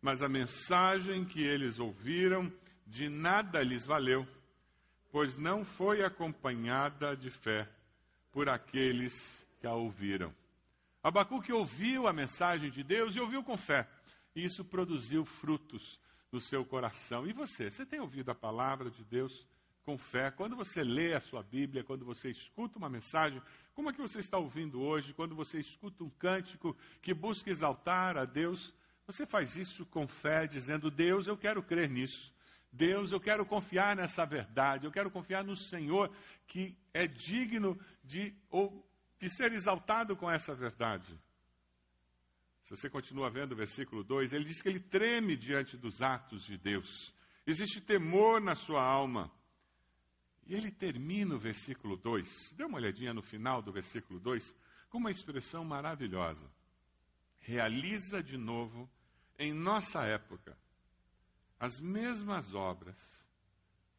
mas 0.00 0.22
a 0.22 0.28
mensagem 0.28 1.24
que 1.24 1.42
eles 1.42 1.80
ouviram 1.80 2.52
de 2.86 3.08
nada 3.08 3.60
lhes 3.62 3.84
valeu, 3.84 4.24
pois 5.10 5.36
não 5.36 5.64
foi 5.64 6.04
acompanhada 6.04 7.16
de 7.16 7.30
fé 7.30 7.68
por 8.30 8.48
aqueles 8.48 9.44
que 9.58 9.66
a 9.66 9.74
ouviram. 9.74 10.32
Abacuque 11.02 11.52
ouviu 11.52 12.06
a 12.06 12.12
mensagem 12.12 12.70
de 12.70 12.82
Deus 12.82 13.16
e 13.16 13.20
ouviu 13.20 13.42
com 13.42 13.56
fé. 13.56 13.88
E 14.34 14.44
isso 14.44 14.64
produziu 14.64 15.24
frutos 15.24 15.98
no 16.30 16.40
seu 16.40 16.64
coração. 16.64 17.26
E 17.26 17.32
você? 17.32 17.70
Você 17.70 17.86
tem 17.86 18.00
ouvido 18.00 18.30
a 18.30 18.34
palavra 18.34 18.90
de 18.90 19.02
Deus 19.04 19.46
com 19.82 19.96
fé? 19.96 20.30
Quando 20.30 20.54
você 20.54 20.84
lê 20.84 21.14
a 21.14 21.20
sua 21.20 21.42
Bíblia, 21.42 21.82
quando 21.82 22.04
você 22.04 22.30
escuta 22.30 22.78
uma 22.78 22.88
mensagem, 22.88 23.40
como 23.74 23.88
é 23.88 23.92
que 23.92 24.00
você 24.00 24.20
está 24.20 24.36
ouvindo 24.36 24.80
hoje? 24.80 25.14
Quando 25.14 25.34
você 25.34 25.58
escuta 25.58 26.04
um 26.04 26.10
cântico 26.10 26.76
que 27.00 27.14
busca 27.14 27.50
exaltar 27.50 28.16
a 28.18 28.24
Deus, 28.24 28.74
você 29.06 29.24
faz 29.24 29.56
isso 29.56 29.86
com 29.86 30.06
fé, 30.06 30.46
dizendo: 30.46 30.90
Deus, 30.90 31.26
eu 31.26 31.36
quero 31.36 31.62
crer 31.62 31.88
nisso. 31.88 32.32
Deus, 32.72 33.10
eu 33.10 33.18
quero 33.18 33.44
confiar 33.44 33.96
nessa 33.96 34.24
verdade, 34.24 34.84
eu 34.84 34.92
quero 34.92 35.10
confiar 35.10 35.42
no 35.42 35.56
Senhor 35.56 36.08
que 36.46 36.76
é 36.94 37.06
digno 37.06 37.76
de, 38.04 38.32
de 39.20 39.28
ser 39.28 39.52
exaltado 39.52 40.16
com 40.16 40.30
essa 40.30 40.54
verdade. 40.54 41.20
Se 42.62 42.70
você 42.70 42.88
continua 42.88 43.30
vendo 43.30 43.52
o 43.52 43.56
versículo 43.56 44.02
2, 44.02 44.32
ele 44.32 44.44
diz 44.44 44.62
que 44.62 44.68
ele 44.68 44.80
treme 44.80 45.36
diante 45.36 45.76
dos 45.76 46.00
atos 46.00 46.44
de 46.44 46.56
Deus. 46.56 47.14
Existe 47.46 47.80
temor 47.80 48.40
na 48.40 48.54
sua 48.54 48.82
alma. 48.82 49.30
E 50.46 50.54
ele 50.54 50.70
termina 50.70 51.34
o 51.34 51.38
versículo 51.38 51.96
2, 51.96 52.54
dê 52.56 52.64
uma 52.64 52.78
olhadinha 52.78 53.14
no 53.14 53.22
final 53.22 53.62
do 53.62 53.70
versículo 53.70 54.18
2, 54.18 54.54
com 54.88 54.98
uma 54.98 55.10
expressão 55.10 55.64
maravilhosa. 55.64 56.50
Realiza 57.38 58.22
de 58.22 58.36
novo, 58.36 58.90
em 59.38 59.52
nossa 59.52 60.02
época, 60.04 60.58
as 61.58 61.78
mesmas 61.78 62.52
obras, 62.54 62.96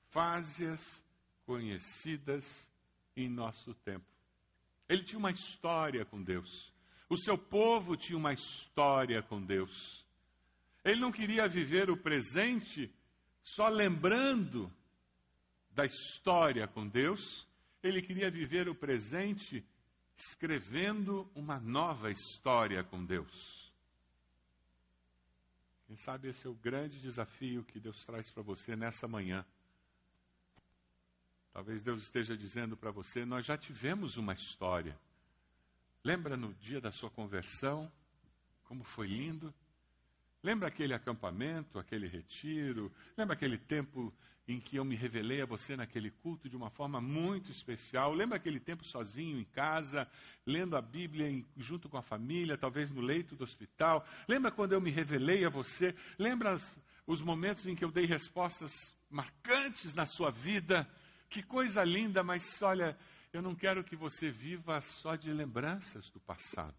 faze-as 0.10 1.04
conhecidas 1.46 2.44
em 3.16 3.30
nosso 3.30 3.74
tempo. 3.76 4.11
Ele 4.92 5.04
tinha 5.04 5.18
uma 5.18 5.32
história 5.32 6.04
com 6.04 6.22
Deus. 6.22 6.70
O 7.08 7.16
seu 7.16 7.38
povo 7.38 7.96
tinha 7.96 8.18
uma 8.18 8.34
história 8.34 9.24
com 9.24 9.42
Deus. 9.42 10.06
Ele 10.84 11.00
não 11.00 11.14
queria 11.14 11.48
viver 11.48 11.90
o 11.90 11.96
presente 11.96 12.94
só 13.42 13.70
lembrando 13.70 14.70
da 15.70 15.86
história 15.86 16.68
com 16.68 16.86
Deus, 16.86 17.48
ele 17.82 18.02
queria 18.02 18.30
viver 18.30 18.68
o 18.68 18.76
presente 18.76 19.66
escrevendo 20.18 21.32
uma 21.34 21.58
nova 21.58 22.12
história 22.12 22.84
com 22.84 23.06
Deus. 23.06 23.72
Quem 25.88 25.96
sabe 25.96 26.28
esse 26.28 26.46
é 26.46 26.50
o 26.50 26.54
grande 26.54 27.00
desafio 27.00 27.64
que 27.64 27.80
Deus 27.80 28.04
traz 28.04 28.30
para 28.30 28.44
você 28.44 28.76
nessa 28.76 29.08
manhã. 29.08 29.46
Talvez 31.54 31.84
Deus 31.84 32.04
esteja 32.04 32.38
dizendo 32.38 32.78
para 32.78 32.92
você: 32.92 33.26
nós 33.26 33.46
já 33.46 33.58
tivemos 33.58 34.18
uma 34.18 34.34
história. 34.34 34.98
Lembra 36.04 36.36
no 36.36 36.54
dia 36.56 36.80
da 36.80 36.92
sua 36.92 37.10
conversão? 37.10 37.92
Como 38.64 38.84
foi 38.84 39.08
lindo? 39.08 39.54
Lembra 40.42 40.70
aquele 40.70 40.94
acampamento, 40.94 41.78
aquele 41.78 42.08
retiro? 42.08 42.92
Lembra 43.16 43.34
aquele 43.36 43.58
tempo 43.58 44.14
em 44.48 44.60
que 44.60 44.76
eu 44.78 44.84
me 44.84 44.96
revelei 44.96 45.42
a 45.42 45.46
você 45.46 45.76
naquele 45.76 46.10
culto 46.10 46.50
de 46.50 46.56
uma 46.56 46.70
forma 46.70 47.00
muito 47.00 47.52
especial. 47.52 48.14
Lembra 48.14 48.38
aquele 48.38 48.60
tempo 48.60 48.84
sozinho 48.84 49.40
em 49.40 49.44
casa, 49.44 50.10
lendo 50.46 50.76
a 50.76 50.82
Bíblia 50.82 51.30
em, 51.30 51.46
junto 51.56 51.88
com 51.88 51.98
a 51.98 52.02
família, 52.02 52.58
talvez 52.58 52.90
no 52.90 53.02
leito 53.02 53.36
do 53.36 53.44
hospital? 53.44 54.06
Lembra 54.28 54.52
quando 54.52 54.74
eu 54.74 54.82
me 54.82 54.90
revelei 54.90 55.46
a 55.46 55.50
você? 55.50 55.94
Lembra 56.18 56.54
as, 56.54 56.80
os 57.06 57.22
momentos 57.22 57.68
em 57.68 57.76
que 57.76 57.86
eu 57.86 57.92
dei 57.92 58.06
respostas 58.06 58.94
marcantes 59.10 59.94
na 59.94 60.06
sua 60.06 60.32
vida? 60.32 60.90
Que 61.32 61.42
coisa 61.42 61.82
linda, 61.82 62.22
mas 62.22 62.62
olha, 62.62 62.98
eu 63.32 63.42
não 63.42 63.56
quero 63.56 63.86
que 63.86 63.96
você 63.96 64.30
viva 64.30 64.82
só 64.82 65.16
de 65.16 65.32
lembranças 65.32 66.10
do 66.10 66.20
passado. 66.20 66.76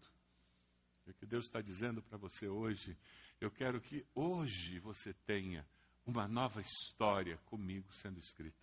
É 1.07 1.09
o 1.09 1.13
que 1.15 1.25
Deus 1.25 1.45
está 1.45 1.59
dizendo 1.59 2.03
para 2.03 2.19
você 2.19 2.47
hoje. 2.47 2.95
Eu 3.41 3.49
quero 3.49 3.81
que 3.81 4.05
hoje 4.13 4.77
você 4.77 5.11
tenha 5.25 5.65
uma 6.05 6.27
nova 6.27 6.61
história 6.61 7.39
comigo 7.45 7.91
sendo 7.95 8.19
escrita. 8.19 8.55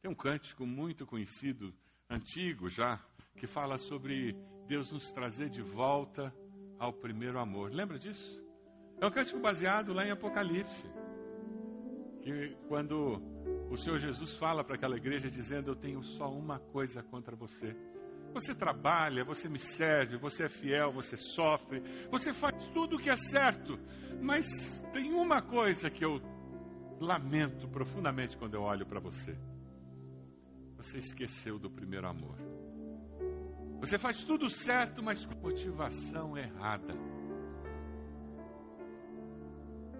Tem 0.00 0.08
um 0.08 0.14
cântico 0.14 0.64
muito 0.64 1.04
conhecido, 1.04 1.74
antigo 2.08 2.68
já, 2.68 3.04
que 3.36 3.48
fala 3.48 3.78
sobre 3.78 4.36
Deus 4.68 4.92
nos 4.92 5.10
trazer 5.10 5.50
de 5.50 5.60
volta 5.60 6.32
ao 6.78 6.92
primeiro 6.92 7.40
amor. 7.40 7.72
Lembra 7.72 7.98
disso? 7.98 8.40
É 9.00 9.04
um 9.04 9.10
cântico 9.10 9.40
baseado 9.40 9.92
lá 9.92 10.06
em 10.06 10.12
Apocalipse. 10.12 10.88
Que 12.20 12.56
quando 12.68 13.22
o 13.70 13.76
Senhor 13.76 13.98
Jesus 13.98 14.34
fala 14.34 14.62
para 14.62 14.74
aquela 14.74 14.96
igreja 14.96 15.30
dizendo: 15.30 15.70
Eu 15.70 15.76
tenho 15.76 16.02
só 16.02 16.30
uma 16.30 16.58
coisa 16.58 17.02
contra 17.02 17.34
você 17.34 17.76
você 18.32 18.54
trabalha, 18.54 19.24
você 19.24 19.48
me 19.48 19.58
serve, 19.58 20.16
você 20.16 20.44
é 20.44 20.48
fiel, 20.48 20.92
você 20.92 21.16
sofre, 21.16 21.82
você 22.10 22.32
faz 22.32 22.54
tudo 22.68 22.96
o 22.96 22.98
que 22.98 23.10
é 23.10 23.16
certo. 23.16 23.78
Mas 24.20 24.46
tem 24.92 25.12
uma 25.12 25.42
coisa 25.42 25.90
que 25.90 26.04
eu 26.04 26.20
lamento 27.00 27.68
profundamente 27.68 28.36
quando 28.36 28.54
eu 28.54 28.62
olho 28.62 28.86
para 28.86 29.00
você. 29.00 29.36
Você 30.76 30.98
esqueceu 30.98 31.58
do 31.58 31.70
primeiro 31.70 32.06
amor. 32.06 32.36
Você 33.80 33.98
faz 33.98 34.22
tudo 34.24 34.48
certo, 34.50 35.02
mas 35.02 35.24
com 35.24 35.34
motivação 35.40 36.36
errada. 36.36 36.94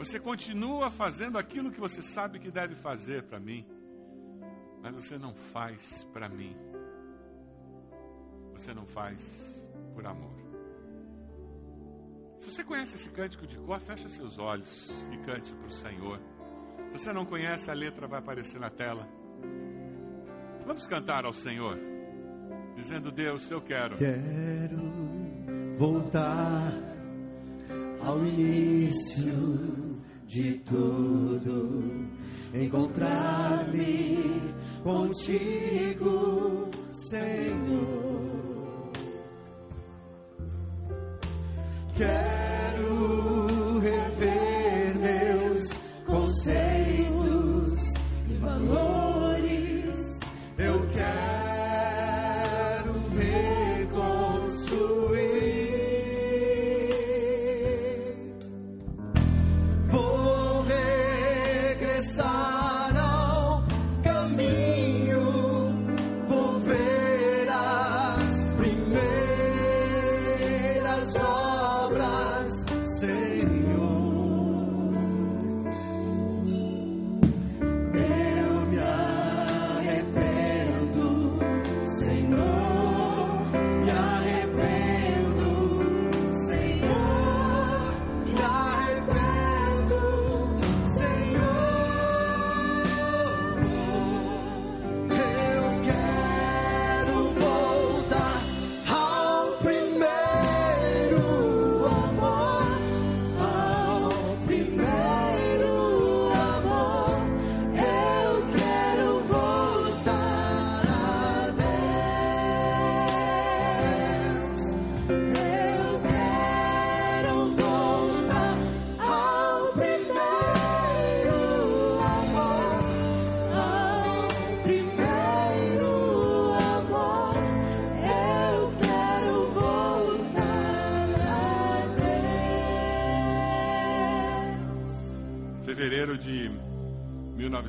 Você 0.00 0.18
continua 0.18 0.90
fazendo 0.90 1.36
aquilo 1.36 1.70
que 1.70 1.78
você 1.78 2.02
sabe 2.02 2.38
que 2.38 2.50
deve 2.50 2.74
fazer 2.74 3.22
para 3.24 3.38
mim, 3.38 3.66
mas 4.82 4.94
você 4.94 5.18
não 5.18 5.34
faz 5.52 6.02
para 6.10 6.26
mim. 6.26 6.56
você 8.54 8.72
não 8.72 8.86
faz 8.86 9.20
por 9.94 10.06
amor. 10.06 10.40
Se 12.38 12.50
você 12.50 12.64
conhece 12.64 12.94
esse 12.94 13.10
cântico 13.10 13.46
de 13.46 13.58
cor, 13.58 13.78
fecha 13.80 14.08
seus 14.08 14.38
olhos 14.38 14.90
e 15.12 15.18
cante 15.18 15.52
para 15.52 15.66
o 15.66 15.70
Senhor. 15.70 16.18
Se 16.92 16.98
você 16.98 17.12
não 17.12 17.26
conhece, 17.26 17.70
a 17.70 17.74
letra 17.74 18.06
vai 18.06 18.20
aparecer 18.20 18.58
na 18.58 18.70
tela. 18.70 19.06
Vamos 20.64 20.86
cantar 20.86 21.26
ao 21.26 21.34
Senhor, 21.34 21.78
dizendo: 22.74 23.12
Deus, 23.12 23.50
eu 23.50 23.60
quero. 23.60 23.98
Quero 23.98 24.80
voltar 25.76 26.72
ao 28.02 28.24
início 28.24 29.89
de 30.30 30.60
tudo, 30.60 31.82
encontrar-me 32.54 34.16
contigo, 34.84 36.68
Senhor. 36.92 38.30
Quero 41.96 42.49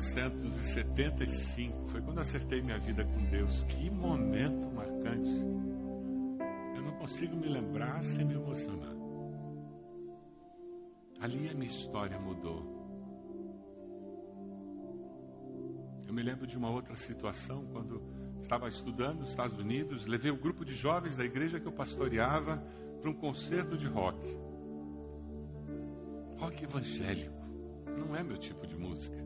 1975 0.02 1.88
foi 1.88 2.02
quando 2.02 2.18
acertei 2.18 2.60
minha 2.60 2.78
vida 2.78 3.04
com 3.04 3.24
Deus. 3.26 3.62
Que 3.64 3.88
momento 3.88 4.68
marcante. 4.70 5.30
Eu 6.74 6.82
não 6.82 6.92
consigo 6.98 7.36
me 7.36 7.48
lembrar 7.48 8.02
sem 8.02 8.24
me 8.24 8.34
emocionar. 8.34 8.92
Ali 11.20 11.48
a 11.48 11.54
minha 11.54 11.70
história 11.70 12.18
mudou. 12.18 12.82
Eu 16.06 16.12
me 16.12 16.22
lembro 16.22 16.48
de 16.48 16.58
uma 16.58 16.68
outra 16.68 16.96
situação 16.96 17.64
quando 17.72 18.02
estava 18.42 18.68
estudando 18.68 19.20
nos 19.20 19.30
Estados 19.30 19.56
Unidos, 19.56 20.04
levei 20.04 20.32
o 20.32 20.36
grupo 20.36 20.64
de 20.64 20.74
jovens 20.74 21.16
da 21.16 21.24
igreja 21.24 21.60
que 21.60 21.66
eu 21.66 21.72
pastoreava 21.72 22.56
para 23.00 23.08
um 23.08 23.14
concerto 23.14 23.78
de 23.78 23.86
rock. 23.86 24.36
Rock 26.38 26.64
evangélico. 26.64 27.40
Não 27.96 28.16
é 28.16 28.22
meu 28.22 28.36
tipo 28.36 28.66
de 28.66 28.76
música. 28.76 29.21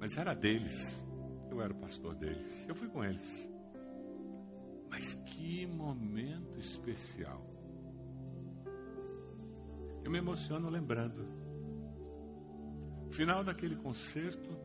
Mas 0.00 0.16
era 0.16 0.34
deles. 0.34 1.04
Eu 1.50 1.60
era 1.60 1.72
o 1.72 1.76
pastor 1.76 2.14
deles. 2.14 2.66
Eu 2.66 2.74
fui 2.74 2.88
com 2.88 3.04
eles. 3.04 3.50
Mas 4.88 5.14
que 5.26 5.66
momento 5.66 6.58
especial. 6.58 7.46
Eu 10.02 10.10
me 10.10 10.16
emociono 10.16 10.70
lembrando. 10.70 11.22
No 13.04 13.12
final 13.12 13.44
daquele 13.44 13.76
concerto, 13.76 14.56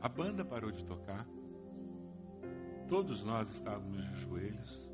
a 0.00 0.08
banda 0.08 0.44
parou 0.44 0.72
de 0.72 0.84
tocar. 0.84 1.24
Todos 2.88 3.22
nós 3.22 3.48
estávamos 3.54 4.04
de 4.04 4.20
joelhos. 4.22 4.90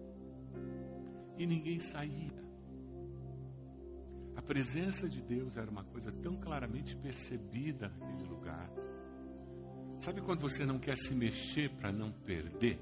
E 1.38 1.46
ninguém 1.46 1.80
saía. 1.80 2.45
Presença 4.46 5.08
de 5.08 5.20
Deus 5.20 5.56
era 5.56 5.68
uma 5.68 5.82
coisa 5.82 6.12
tão 6.12 6.36
claramente 6.36 6.96
percebida 6.96 7.88
naquele 7.88 8.28
lugar. 8.28 8.70
Sabe 9.98 10.20
quando 10.20 10.40
você 10.40 10.64
não 10.64 10.78
quer 10.78 10.96
se 10.96 11.12
mexer 11.14 11.68
para 11.70 11.90
não 11.90 12.12
perder? 12.12 12.78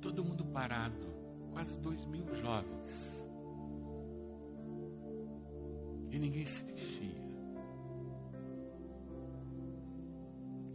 Todo 0.00 0.24
mundo 0.24 0.44
parado, 0.46 1.14
quase 1.52 1.76
dois 1.78 2.04
mil 2.06 2.26
jovens. 2.34 2.90
E 6.10 6.18
ninguém 6.18 6.46
se 6.46 6.64
mexia. 6.64 7.22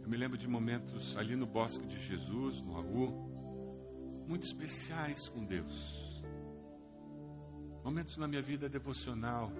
Eu 0.02 0.08
me 0.08 0.16
lembro 0.16 0.38
de 0.38 0.48
momentos 0.48 1.14
ali 1.18 1.36
no 1.36 1.46
Bosque 1.46 1.86
de 1.86 2.00
Jesus, 2.02 2.62
no 2.62 2.76
Aú, 2.76 4.24
muito 4.26 4.46
especiais 4.46 5.28
com 5.28 5.44
Deus 5.44 6.03
momentos 7.84 8.16
na 8.16 8.26
minha 8.26 8.40
vida 8.40 8.66
devocional 8.66 9.52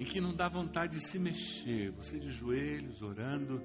em 0.00 0.04
que 0.04 0.20
não 0.20 0.34
dá 0.34 0.48
vontade 0.48 0.98
de 0.98 1.06
se 1.06 1.16
mexer, 1.16 1.92
você 1.92 2.18
de 2.18 2.28
joelhos, 2.28 3.00
orando, 3.00 3.62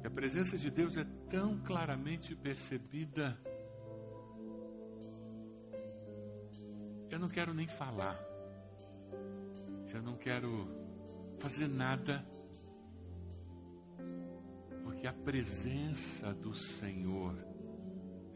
que 0.00 0.06
a 0.06 0.10
presença 0.10 0.56
de 0.56 0.70
Deus 0.70 0.96
é 0.96 1.04
tão 1.28 1.58
claramente 1.58 2.36
percebida. 2.36 3.36
Eu 7.10 7.18
não 7.18 7.28
quero 7.28 7.52
nem 7.52 7.66
falar, 7.66 8.16
eu 9.92 10.00
não 10.00 10.16
quero 10.16 10.68
fazer 11.40 11.66
nada, 11.66 12.24
porque 14.84 15.08
a 15.08 15.12
presença 15.12 16.32
do 16.32 16.54
Senhor 16.54 17.34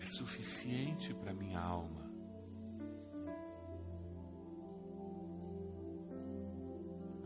é 0.01 0.07
suficiente 0.07 1.15
para 1.15 1.33
minha 1.33 1.61
alma. 1.61 2.02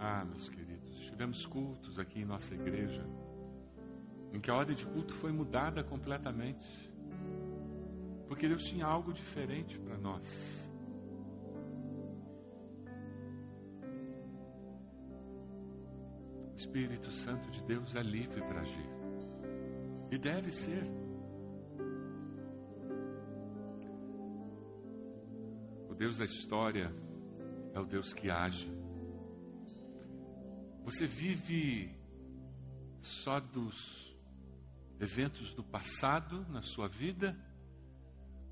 Ah, 0.09 0.25
meus 0.25 0.49
queridos, 0.49 1.01
tivemos 1.01 1.45
cultos 1.47 1.99
aqui 1.99 2.21
em 2.21 2.25
nossa 2.25 2.55
igreja, 2.55 3.05
em 4.33 4.39
que 4.39 4.49
a 4.49 4.55
ordem 4.55 4.77
de 4.77 4.87
culto 4.87 5.13
foi 5.13 5.33
mudada 5.33 5.83
completamente, 5.83 6.89
porque 8.29 8.47
Deus 8.47 8.63
tinha 8.63 8.87
algo 8.87 9.13
diferente 9.13 9.77
para 9.81 9.99
nós. 9.99 10.71
O 16.53 16.57
Espírito 16.57 17.11
Santo 17.11 17.51
de 17.51 17.61
Deus 17.65 17.93
é 17.97 18.03
livre 18.03 18.41
para 18.43 18.61
agir, 18.61 18.89
e 20.13 20.17
deve 20.17 20.53
ser. 20.53 20.85
O 25.91 25.95
Deus 25.97 26.17
da 26.17 26.25
história 26.25 26.95
é 27.75 27.81
o 27.81 27.85
Deus 27.85 28.13
que 28.13 28.31
age. 28.31 28.86
Você 30.87 31.05
vive 31.05 31.93
só 33.03 33.41
dos 33.41 34.17
eventos 35.01 35.53
do 35.53 35.65
passado 35.65 36.47
na 36.49 36.63
sua 36.63 36.87
vida? 36.87 37.37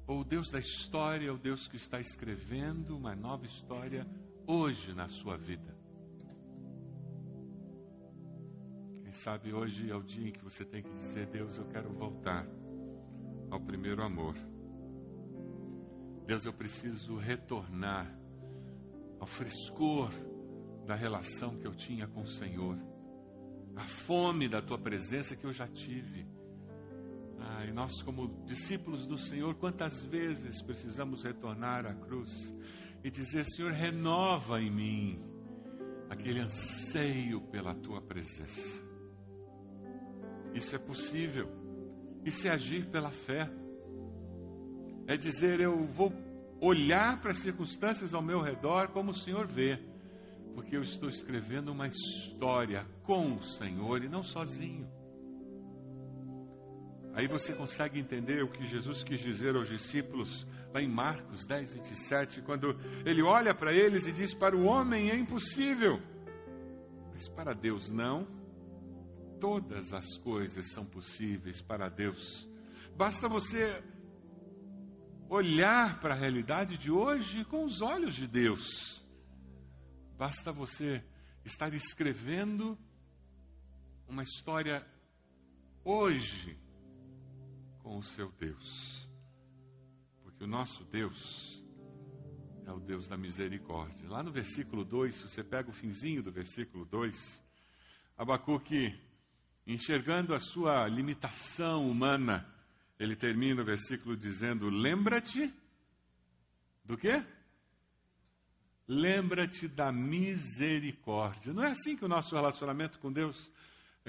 Ou 0.05 0.23
o 0.23 0.25
Deus 0.25 0.51
da 0.51 0.59
história 0.59 1.33
o 1.33 1.38
Deus 1.38 1.68
que 1.68 1.77
está 1.77 2.01
escrevendo 2.01 2.97
uma 2.97 3.14
nova 3.14 3.47
história 3.47 4.05
hoje 4.49 4.92
na 4.92 5.09
sua 5.09 5.37
vida? 5.37 5.79
Quem 9.05 9.12
sabe 9.12 9.53
hoje 9.53 9.88
é 9.88 9.94
o 9.94 10.03
dia 10.03 10.29
em 10.31 10.33
que 10.33 10.42
você 10.42 10.64
tem 10.64 10.83
que 10.83 10.92
dizer: 10.92 11.29
Deus, 11.29 11.57
eu 11.57 11.66
quero 11.66 11.92
voltar 11.92 12.44
ao 13.49 13.61
primeiro 13.61 14.03
amor. 14.03 14.35
Deus, 16.27 16.44
eu 16.44 16.53
preciso 16.53 17.14
retornar 17.16 18.12
ao 19.20 19.27
frescor 19.29 20.11
da 20.87 20.94
relação 20.94 21.57
que 21.57 21.66
eu 21.66 21.75
tinha 21.75 22.07
com 22.07 22.23
o 22.23 22.27
Senhor, 22.27 22.79
a 23.77 23.83
fome 23.83 24.49
da 24.49 24.62
tua 24.62 24.79
presença 24.79 25.35
que 25.35 25.44
eu 25.44 25.53
já 25.53 25.66
tive. 25.66 26.27
Ah, 27.38 27.64
e 27.66 27.73
nós, 27.73 28.03
como 28.03 28.44
discípulos 28.47 29.07
do 29.07 29.18
Senhor, 29.18 29.55
quantas 29.57 30.03
vezes 30.03 30.62
precisamos 30.62 31.23
retornar 31.23 31.87
à 31.87 31.94
cruz 31.94 32.55
e 33.03 33.11
dizer: 33.11 33.44
Senhor, 33.44 33.73
renova 33.73 34.61
em 34.61 34.70
mim 34.70 35.23
aquele 36.09 36.40
anseio 36.40 37.40
pela 37.40 37.75
tua 37.75 38.01
presença. 38.01 38.83
Isso 40.55 40.75
é 40.75 40.79
possível, 40.79 41.51
isso 42.25 42.47
é 42.47 42.51
agir 42.51 42.87
pela 42.87 43.11
fé, 43.11 43.51
é 45.07 45.16
dizer: 45.16 45.61
Eu 45.61 45.87
vou 45.87 46.12
olhar 46.61 47.20
para 47.20 47.33
as 47.33 47.40
circunstâncias 47.40 48.14
ao 48.14 48.23
meu 48.23 48.40
redor 48.40 48.88
como 48.88 49.11
o 49.11 49.16
Senhor 49.16 49.47
vê, 49.47 49.79
porque 50.54 50.76
eu 50.76 50.82
estou 50.82 51.08
escrevendo 51.08 51.72
uma 51.72 51.88
história 51.88 52.86
com 53.02 53.36
o 53.36 53.42
Senhor 53.42 54.02
e 54.02 54.08
não 54.08 54.22
sozinho. 54.22 54.88
Aí 57.12 57.28
você 57.28 57.52
consegue 57.52 57.98
entender 57.98 58.42
o 58.42 58.48
que 58.48 58.64
Jesus 58.64 59.04
quis 59.04 59.20
dizer 59.20 59.54
aos 59.54 59.68
discípulos 59.68 60.46
lá 60.72 60.80
em 60.80 60.88
Marcos 60.88 61.46
10, 61.46 61.74
27, 61.74 62.42
quando 62.42 62.76
ele 63.04 63.22
olha 63.22 63.54
para 63.54 63.72
eles 63.72 64.06
e 64.06 64.12
diz: 64.12 64.34
Para 64.34 64.56
o 64.56 64.64
homem 64.64 65.10
é 65.10 65.16
impossível, 65.16 66.00
mas 67.12 67.28
para 67.28 67.52
Deus 67.52 67.90
não. 67.90 68.26
Todas 69.40 69.92
as 69.92 70.16
coisas 70.18 70.72
são 70.72 70.84
possíveis 70.84 71.60
para 71.60 71.88
Deus. 71.88 72.48
Basta 72.96 73.28
você 73.28 73.82
olhar 75.28 76.00
para 76.00 76.14
a 76.14 76.16
realidade 76.16 76.78
de 76.78 76.90
hoje 76.90 77.44
com 77.44 77.64
os 77.64 77.80
olhos 77.82 78.14
de 78.14 78.26
Deus. 78.26 79.03
Basta 80.16 80.53
você 80.53 81.05
estar 81.44 81.74
escrevendo 81.74 82.79
uma 84.07 84.22
história 84.22 84.87
hoje 85.85 86.57
com 87.83 87.98
o 87.98 88.03
seu 88.03 88.31
Deus. 88.33 89.09
Porque 90.22 90.44
o 90.44 90.46
nosso 90.46 90.85
Deus 90.85 91.61
é 92.64 92.70
o 92.70 92.79
Deus 92.79 93.09
da 93.09 93.16
misericórdia. 93.16 94.09
Lá 94.09 94.22
no 94.22 94.31
versículo 94.31 94.85
2, 94.85 95.16
se 95.16 95.22
você 95.24 95.42
pega 95.42 95.68
o 95.68 95.74
finzinho 95.74 96.22
do 96.22 96.31
versículo 96.31 96.85
2, 96.85 97.44
Abacuque, 98.16 98.96
enxergando 99.66 100.33
a 100.33 100.38
sua 100.38 100.87
limitação 100.87 101.90
humana, 101.90 102.48
ele 103.00 103.16
termina 103.16 103.62
o 103.62 103.64
versículo 103.64 104.16
dizendo: 104.16 104.70
Lembra-te 104.70 105.53
do 106.85 106.96
quê? 106.96 107.24
Lembra-te 108.87 109.66
da 109.66 109.90
misericórdia. 109.90 111.53
Não 111.53 111.64
é 111.64 111.70
assim 111.70 111.97
que 111.97 112.05
o 112.05 112.09
nosso 112.09 112.35
relacionamento 112.35 112.99
com 112.99 113.11
Deus 113.11 113.51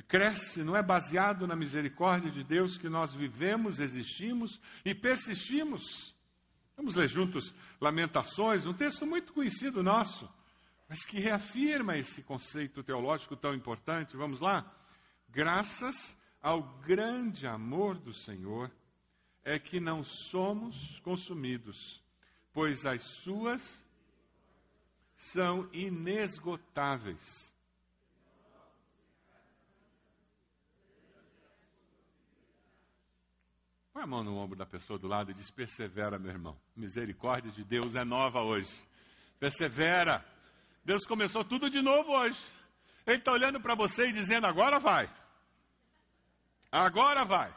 cresce, 0.07 0.63
não 0.63 0.75
é 0.75 0.83
baseado 0.83 1.47
na 1.47 1.55
misericórdia 1.55 2.29
de 2.29 2.43
Deus 2.43 2.77
que 2.77 2.89
nós 2.89 3.13
vivemos, 3.13 3.79
existimos 3.79 4.59
e 4.83 4.93
persistimos. 4.93 6.13
Vamos 6.75 6.95
ler 6.95 7.07
juntos 7.07 7.53
Lamentações, 7.79 8.65
um 8.65 8.73
texto 8.73 9.05
muito 9.05 9.31
conhecido 9.31 9.81
nosso, 9.81 10.29
mas 10.89 11.05
que 11.05 11.19
reafirma 11.19 11.97
esse 11.97 12.21
conceito 12.21 12.83
teológico 12.83 13.37
tão 13.37 13.53
importante. 13.53 14.17
Vamos 14.17 14.41
lá? 14.41 14.69
Graças 15.29 16.17
ao 16.41 16.61
grande 16.79 17.47
amor 17.47 17.97
do 17.97 18.13
Senhor 18.13 18.69
é 19.43 19.57
que 19.57 19.79
não 19.79 20.03
somos 20.03 20.99
consumidos, 20.99 22.03
pois 22.51 22.85
as 22.85 23.01
suas 23.01 23.84
são 25.31 25.69
inesgotáveis. 25.73 27.53
Põe 33.93 34.03
a 34.03 34.07
mão 34.07 34.23
no 34.23 34.35
ombro 34.35 34.57
da 34.57 34.65
pessoa 34.65 34.99
do 34.99 35.07
lado 35.07 35.31
e 35.31 35.33
diz: 35.33 35.49
Persevera, 35.49 36.19
meu 36.19 36.31
irmão. 36.31 36.59
Misericórdia 36.75 37.51
de 37.51 37.63
Deus 37.63 37.95
é 37.95 38.03
nova 38.03 38.41
hoje. 38.41 38.75
Persevera. 39.39 40.23
Deus 40.83 41.05
começou 41.05 41.43
tudo 41.43 41.69
de 41.69 41.81
novo 41.81 42.11
hoje. 42.11 42.39
Ele 43.07 43.17
está 43.17 43.31
olhando 43.31 43.59
para 43.59 43.73
você 43.73 44.07
e 44.07 44.11
dizendo: 44.11 44.45
Agora 44.45 44.79
vai. 44.79 45.09
Agora 46.71 47.23
vai. 47.23 47.53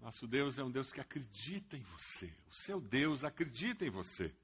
Nosso 0.00 0.26
Deus 0.26 0.58
é 0.58 0.64
um 0.64 0.70
Deus 0.70 0.90
que 0.92 1.00
acredita 1.00 1.76
em 1.76 1.82
você. 1.82 2.26
O 2.50 2.54
seu 2.54 2.80
Deus 2.80 3.22
acredita 3.22 3.84
em 3.84 3.90
você. 3.90 4.34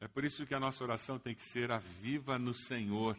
É 0.00 0.08
por 0.08 0.24
isso 0.24 0.46
que 0.46 0.54
a 0.54 0.60
nossa 0.60 0.82
oração 0.82 1.18
tem 1.18 1.34
que 1.34 1.44
ser 1.44 1.70
aviva 1.70 2.38
no 2.38 2.54
Senhor. 2.54 3.16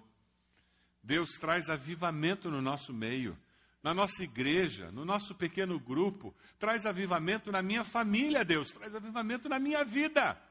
Deus 1.02 1.32
traz 1.40 1.70
avivamento 1.70 2.50
no 2.50 2.62
nosso 2.62 2.94
meio 2.94 3.38
na 3.86 3.94
nossa 3.94 4.24
igreja, 4.24 4.90
no 4.92 5.06
nosso 5.06 5.36
pequeno 5.36 5.80
grupo, 5.80 6.34
traz 6.58 6.88
avivamento 6.88 7.52
na 7.52 7.62
minha 7.62 7.84
família, 7.84 8.44
Deus, 8.44 8.72
traz 8.72 8.96
avivamento 8.96 9.48
na 9.48 9.60
minha 9.60 9.84
vida. 9.84 10.42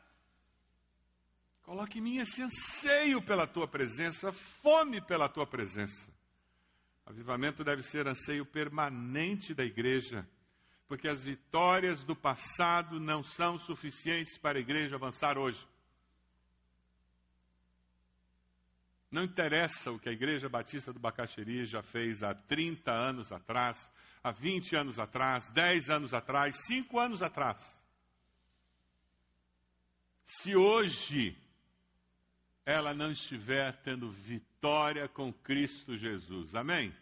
Coloque 1.64 1.98
em 1.98 2.00
mim 2.00 2.16
esse 2.18 2.40
anseio 2.40 3.20
pela 3.20 3.44
tua 3.44 3.66
presença, 3.66 4.30
fome 4.30 5.00
pela 5.00 5.28
tua 5.28 5.44
presença. 5.48 6.08
Avivamento 7.04 7.64
deve 7.64 7.82
ser 7.82 8.06
anseio 8.06 8.46
permanente 8.46 9.52
da 9.52 9.64
igreja, 9.64 10.24
porque 10.86 11.08
as 11.08 11.24
vitórias 11.24 12.04
do 12.04 12.14
passado 12.14 13.00
não 13.00 13.24
são 13.24 13.58
suficientes 13.58 14.38
para 14.38 14.58
a 14.58 14.62
igreja 14.62 14.94
avançar 14.94 15.36
hoje. 15.36 15.66
Não 19.14 19.22
interessa 19.22 19.92
o 19.92 19.98
que 20.00 20.08
a 20.08 20.12
Igreja 20.12 20.48
Batista 20.48 20.92
do 20.92 20.98
Bacaxeri 20.98 21.66
já 21.66 21.84
fez 21.84 22.20
há 22.20 22.34
30 22.34 22.90
anos 22.90 23.30
atrás, 23.30 23.88
há 24.20 24.32
20 24.32 24.74
anos 24.74 24.98
atrás, 24.98 25.48
10 25.50 25.88
anos 25.88 26.12
atrás, 26.12 26.56
5 26.66 26.98
anos 26.98 27.22
atrás. 27.22 27.62
Se 30.26 30.56
hoje 30.56 31.38
ela 32.66 32.92
não 32.92 33.12
estiver 33.12 33.80
tendo 33.84 34.10
vitória 34.10 35.06
com 35.06 35.32
Cristo 35.32 35.96
Jesus, 35.96 36.52
amém? 36.56 36.92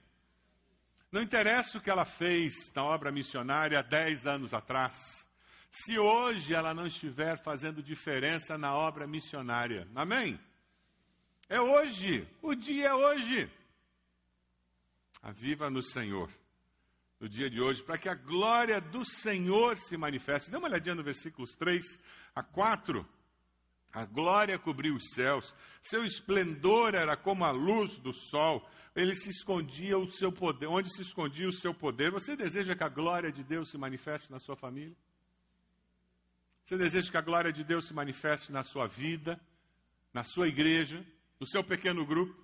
Não 1.11 1.22
interessa 1.22 1.79
o 1.79 1.81
que 1.81 1.88
ela 1.88 2.05
fez 2.05 2.53
na 2.75 2.85
obra 2.85 3.11
missionária 3.11 3.79
há 3.79 3.83
10 3.83 4.27
anos 4.27 4.53
atrás, 4.53 4.94
se 5.70 5.98
hoje 5.98 6.53
ela 6.53 6.75
não 6.75 6.87
estiver 6.87 7.42
fazendo 7.42 7.83
diferença 7.83 8.59
na 8.59 8.75
obra 8.75 9.07
missionária, 9.07 9.88
amém? 9.94 10.38
É 11.52 11.60
hoje, 11.60 12.26
o 12.40 12.54
dia 12.54 12.86
é 12.86 12.94
hoje. 12.94 13.50
Aviva 15.20 15.68
no 15.68 15.82
Senhor, 15.82 16.30
no 17.20 17.28
dia 17.28 17.50
de 17.50 17.60
hoje, 17.60 17.82
para 17.82 17.98
que 17.98 18.08
a 18.08 18.14
glória 18.14 18.80
do 18.80 19.04
Senhor 19.04 19.76
se 19.76 19.94
manifeste. 19.98 20.50
Dê 20.50 20.56
uma 20.56 20.66
olhadinha 20.66 20.94
no 20.94 21.02
versículos 21.02 21.54
3 21.56 21.84
a 22.34 22.42
4. 22.42 23.06
A 23.92 24.06
glória 24.06 24.58
cobriu 24.58 24.94
os 24.94 25.10
céus, 25.12 25.52
seu 25.82 26.02
esplendor 26.02 26.94
era 26.94 27.18
como 27.18 27.44
a 27.44 27.50
luz 27.50 27.98
do 27.98 28.14
sol, 28.14 28.66
ele 28.96 29.14
se 29.14 29.28
escondia 29.28 29.98
o 29.98 30.10
seu 30.10 30.32
poder. 30.32 30.68
Onde 30.68 30.90
se 30.90 31.02
escondia 31.02 31.46
o 31.46 31.52
seu 31.52 31.74
poder? 31.74 32.10
Você 32.12 32.34
deseja 32.34 32.74
que 32.74 32.82
a 32.82 32.88
glória 32.88 33.30
de 33.30 33.44
Deus 33.44 33.68
se 33.68 33.76
manifeste 33.76 34.32
na 34.32 34.38
sua 34.38 34.56
família? 34.56 34.96
Você 36.64 36.78
deseja 36.78 37.10
que 37.10 37.18
a 37.18 37.20
glória 37.20 37.52
de 37.52 37.62
Deus 37.62 37.88
se 37.88 37.92
manifeste 37.92 38.50
na 38.50 38.64
sua 38.64 38.86
vida, 38.86 39.38
na 40.14 40.24
sua 40.24 40.48
igreja? 40.48 41.06
No 41.42 41.46
seu 41.48 41.64
pequeno 41.64 42.07
grupo, 42.07 42.40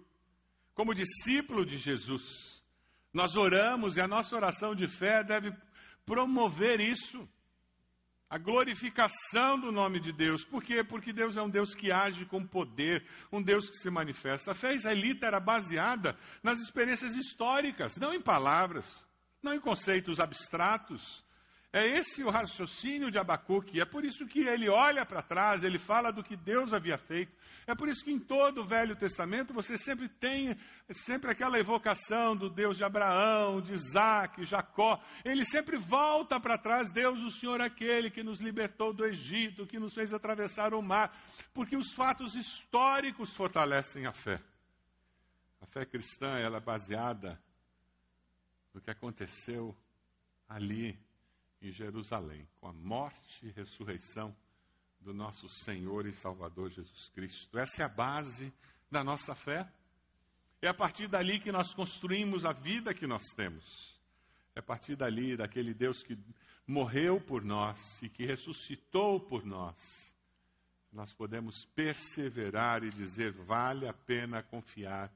como 0.74 0.92
discípulo 0.92 1.64
de 1.64 1.78
Jesus. 1.78 2.60
Nós 3.12 3.36
oramos 3.36 3.96
e 3.96 4.00
a 4.00 4.08
nossa 4.08 4.34
oração 4.34 4.74
de 4.74 4.88
fé 4.88 5.22
deve 5.22 5.54
promover 6.04 6.80
isso. 6.80 7.28
A 8.28 8.38
glorificação 8.38 9.60
do 9.60 9.70
nome 9.70 10.00
de 10.00 10.10
Deus. 10.10 10.44
Por 10.44 10.64
quê? 10.64 10.82
Porque 10.82 11.12
Deus 11.12 11.36
é 11.36 11.42
um 11.42 11.48
Deus 11.48 11.76
que 11.76 11.92
age 11.92 12.24
com 12.24 12.44
poder, 12.44 13.06
um 13.30 13.40
Deus 13.40 13.70
que 13.70 13.76
se 13.76 13.88
manifesta. 13.88 14.50
A 14.50 14.54
fé 14.54 14.74
israelita 14.74 15.28
era 15.28 15.38
baseada 15.38 16.18
nas 16.42 16.58
experiências 16.58 17.14
históricas, 17.14 17.96
não 17.98 18.12
em 18.12 18.20
palavras, 18.20 19.04
não 19.40 19.54
em 19.54 19.60
conceitos 19.60 20.18
abstratos, 20.18 21.24
é 21.70 21.86
esse 21.86 22.24
o 22.24 22.30
raciocínio 22.30 23.10
de 23.10 23.18
Abacuque. 23.18 23.80
É 23.80 23.84
por 23.84 24.02
isso 24.02 24.26
que 24.26 24.40
ele 24.40 24.70
olha 24.70 25.04
para 25.04 25.20
trás, 25.20 25.62
ele 25.62 25.78
fala 25.78 26.10
do 26.10 26.24
que 26.24 26.34
Deus 26.34 26.72
havia 26.72 26.96
feito. 26.96 27.36
É 27.66 27.74
por 27.74 27.88
isso 27.88 28.02
que 28.02 28.10
em 28.10 28.18
todo 28.18 28.62
o 28.62 28.66
Velho 28.66 28.96
Testamento 28.96 29.52
você 29.52 29.76
sempre 29.76 30.08
tem 30.08 30.56
sempre 30.90 31.30
aquela 31.30 31.58
evocação 31.58 32.34
do 32.34 32.48
Deus 32.48 32.78
de 32.78 32.84
Abraão, 32.84 33.60
de 33.60 33.74
Isaac, 33.74 34.42
Jacó. 34.44 34.98
Ele 35.22 35.44
sempre 35.44 35.76
volta 35.76 36.40
para 36.40 36.56
trás, 36.56 36.90
Deus, 36.90 37.22
o 37.22 37.30
Senhor 37.30 37.60
aquele 37.60 38.10
que 38.10 38.22
nos 38.22 38.40
libertou 38.40 38.94
do 38.94 39.04
Egito, 39.04 39.66
que 39.66 39.78
nos 39.78 39.92
fez 39.92 40.14
atravessar 40.14 40.72
o 40.72 40.80
mar, 40.80 41.14
porque 41.52 41.76
os 41.76 41.92
fatos 41.92 42.34
históricos 42.34 43.34
fortalecem 43.34 44.06
a 44.06 44.12
fé. 44.12 44.40
A 45.60 45.66
fé 45.66 45.84
cristã 45.84 46.38
ela 46.38 46.56
é 46.56 46.60
baseada 46.60 47.38
no 48.72 48.80
que 48.80 48.90
aconteceu 48.90 49.76
ali 50.48 50.98
em 51.60 51.72
Jerusalém, 51.72 52.46
com 52.60 52.68
a 52.68 52.72
morte 52.72 53.46
e 53.46 53.50
ressurreição 53.50 54.34
do 55.00 55.12
nosso 55.12 55.48
Senhor 55.48 56.06
e 56.06 56.12
Salvador 56.12 56.70
Jesus 56.70 57.08
Cristo. 57.10 57.58
Essa 57.58 57.82
é 57.82 57.84
a 57.84 57.88
base 57.88 58.52
da 58.90 59.02
nossa 59.04 59.34
fé. 59.34 59.70
É 60.60 60.68
a 60.68 60.74
partir 60.74 61.08
dali 61.08 61.38
que 61.38 61.52
nós 61.52 61.72
construímos 61.72 62.44
a 62.44 62.52
vida 62.52 62.92
que 62.92 63.06
nós 63.06 63.22
temos. 63.36 63.96
É 64.54 64.60
a 64.60 64.62
partir 64.62 64.96
dali, 64.96 65.36
daquele 65.36 65.72
Deus 65.72 66.02
que 66.02 66.18
morreu 66.66 67.20
por 67.20 67.44
nós 67.44 68.02
e 68.02 68.08
que 68.08 68.26
ressuscitou 68.26 69.20
por 69.20 69.44
nós, 69.44 69.76
nós 70.92 71.12
podemos 71.14 71.64
perseverar 71.74 72.82
e 72.82 72.90
dizer: 72.90 73.32
vale 73.32 73.86
a 73.86 73.92
pena 73.92 74.42
confiar 74.42 75.12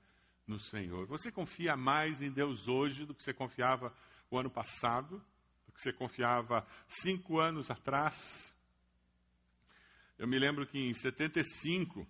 no 0.47 0.61
Senhor. 0.61 1.07
Você 1.07 1.31
confia 1.33 1.77
mais 1.77 2.21
em 2.21 2.31
Deus 2.31 2.69
hoje 2.69 3.05
do 3.05 3.15
que 3.15 3.23
você 3.23 3.35
confiava 3.35 3.93
o 4.31 4.39
ano 4.39 4.51
passado, 4.51 5.19
do 5.19 5.23
que 5.73 5.81
você 5.81 5.93
confiava 5.93 6.67
cinco 6.89 7.39
anos 7.39 7.71
atrás? 7.71 8.55
Eu 10.19 10.29
me 10.29 10.39
lembro 10.39 10.67
que 10.67 10.79
em 10.79 10.95
75, 10.95 12.07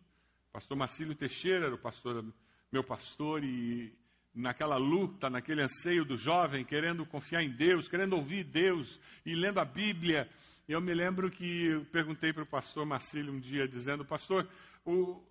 pastor 0.52 0.76
Marcílio 0.76 1.14
Teixeira 1.14 1.66
era 1.66 1.74
o 1.74 1.78
pastor, 1.78 2.24
meu 2.70 2.84
pastor, 2.84 3.42
e 3.42 3.96
naquela 4.34 4.76
luta, 4.76 5.28
naquele 5.30 5.62
anseio 5.62 6.04
do 6.04 6.16
jovem, 6.16 6.64
querendo 6.64 7.06
confiar 7.06 7.42
em 7.42 7.50
Deus, 7.50 7.88
querendo 7.88 8.14
ouvir 8.14 8.44
Deus 8.44 8.98
e 9.24 9.34
lendo 9.34 9.60
a 9.60 9.64
Bíblia, 9.64 10.28
eu 10.68 10.80
me 10.80 10.94
lembro 10.94 11.30
que 11.30 11.66
eu 11.66 11.84
perguntei 11.86 12.32
para 12.32 12.42
o 12.42 12.46
pastor 12.46 12.86
Marcílio 12.86 13.32
um 13.32 13.40
dia, 13.40 13.68
dizendo, 13.68 14.04
pastor, 14.04 14.48
o, 14.84 15.22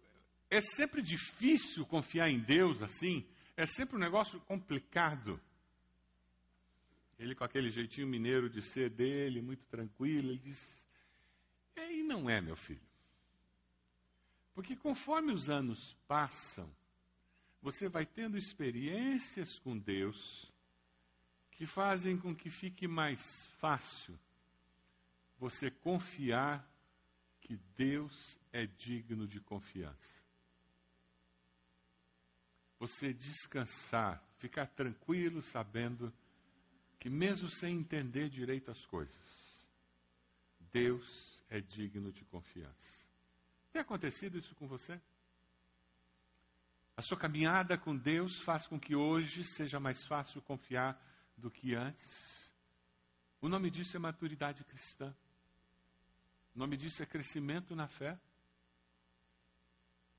é 0.49 0.61
sempre 0.61 1.01
difícil 1.01 1.85
confiar 1.85 2.29
em 2.29 2.39
Deus 2.39 2.81
assim? 2.81 3.25
É 3.55 3.65
sempre 3.65 3.95
um 3.95 3.99
negócio 3.99 4.39
complicado. 4.41 5.39
Ele, 7.21 7.35
com 7.35 7.43
aquele 7.43 7.69
jeitinho 7.69 8.07
mineiro 8.07 8.49
de 8.49 8.63
ser 8.63 8.89
dele, 8.89 9.43
muito 9.43 9.63
tranquilo, 9.67 10.31
ele 10.31 10.39
disse: 10.39 10.75
é, 11.75 11.93
E 11.93 12.01
não 12.01 12.27
é, 12.27 12.41
meu 12.41 12.55
filho. 12.55 12.81
Porque 14.55 14.75
conforme 14.75 15.31
os 15.31 15.47
anos 15.47 15.95
passam, 16.07 16.67
você 17.61 17.87
vai 17.87 18.07
tendo 18.07 18.39
experiências 18.39 19.59
com 19.59 19.77
Deus 19.77 20.51
que 21.51 21.67
fazem 21.67 22.17
com 22.17 22.35
que 22.35 22.49
fique 22.49 22.87
mais 22.87 23.45
fácil 23.59 24.17
você 25.37 25.69
confiar 25.69 26.67
que 27.39 27.55
Deus 27.77 28.39
é 28.51 28.65
digno 28.65 29.27
de 29.27 29.39
confiança. 29.39 30.23
Você 32.79 33.13
descansar, 33.13 34.27
ficar 34.37 34.65
tranquilo 34.65 35.43
sabendo 35.43 36.11
que, 36.11 36.30
mesmo 37.09 37.49
sem 37.49 37.77
entender 37.77 38.29
direito 38.29 38.71
as 38.71 38.85
coisas, 38.85 39.65
Deus 40.71 41.43
é 41.49 41.59
digno 41.59 42.11
de 42.11 42.23
confiança. 42.25 43.07
Tem 43.71 43.81
acontecido 43.81 44.37
isso 44.37 44.53
com 44.55 44.67
você? 44.67 44.99
A 46.95 47.01
sua 47.01 47.17
caminhada 47.17 47.77
com 47.77 47.95
Deus 47.95 48.39
faz 48.41 48.67
com 48.67 48.79
que 48.79 48.95
hoje 48.95 49.43
seja 49.43 49.79
mais 49.79 50.05
fácil 50.05 50.41
confiar 50.41 51.01
do 51.35 51.49
que 51.49 51.73
antes. 51.73 52.51
O 53.41 53.49
nome 53.49 53.71
disso 53.71 53.97
é 53.97 53.99
maturidade 53.99 54.63
cristã. 54.63 55.15
O 56.53 56.59
nome 56.59 56.77
disso 56.77 57.01
é 57.01 57.05
crescimento 57.05 57.75
na 57.75 57.87
fé. 57.87 58.19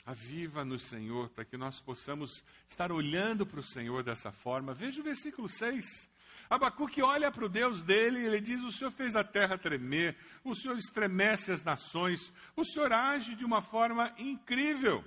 Aviva 0.04 0.64
no 0.64 0.78
Senhor, 0.78 1.30
para 1.30 1.44
que 1.44 1.56
nós 1.56 1.78
possamos 1.80 2.44
estar 2.68 2.90
olhando 2.90 3.46
para 3.46 3.60
o 3.60 3.62
Senhor 3.62 4.02
dessa 4.02 4.32
forma. 4.32 4.74
Veja 4.74 5.00
o 5.00 5.04
versículo 5.04 5.48
6. 5.48 6.10
Abacuque 6.48 7.02
olha 7.02 7.30
para 7.30 7.44
o 7.44 7.48
Deus 7.48 7.82
dele 7.82 8.20
e 8.20 8.26
ele 8.26 8.40
diz: 8.40 8.62
O 8.62 8.72
Senhor 8.72 8.90
fez 8.90 9.16
a 9.16 9.24
terra 9.24 9.58
tremer, 9.58 10.16
o 10.44 10.54
Senhor 10.54 10.76
estremece 10.76 11.50
as 11.52 11.62
nações, 11.62 12.32
o 12.56 12.64
Senhor 12.64 12.92
age 12.92 13.34
de 13.34 13.44
uma 13.44 13.62
forma 13.62 14.12
incrível. 14.18 15.04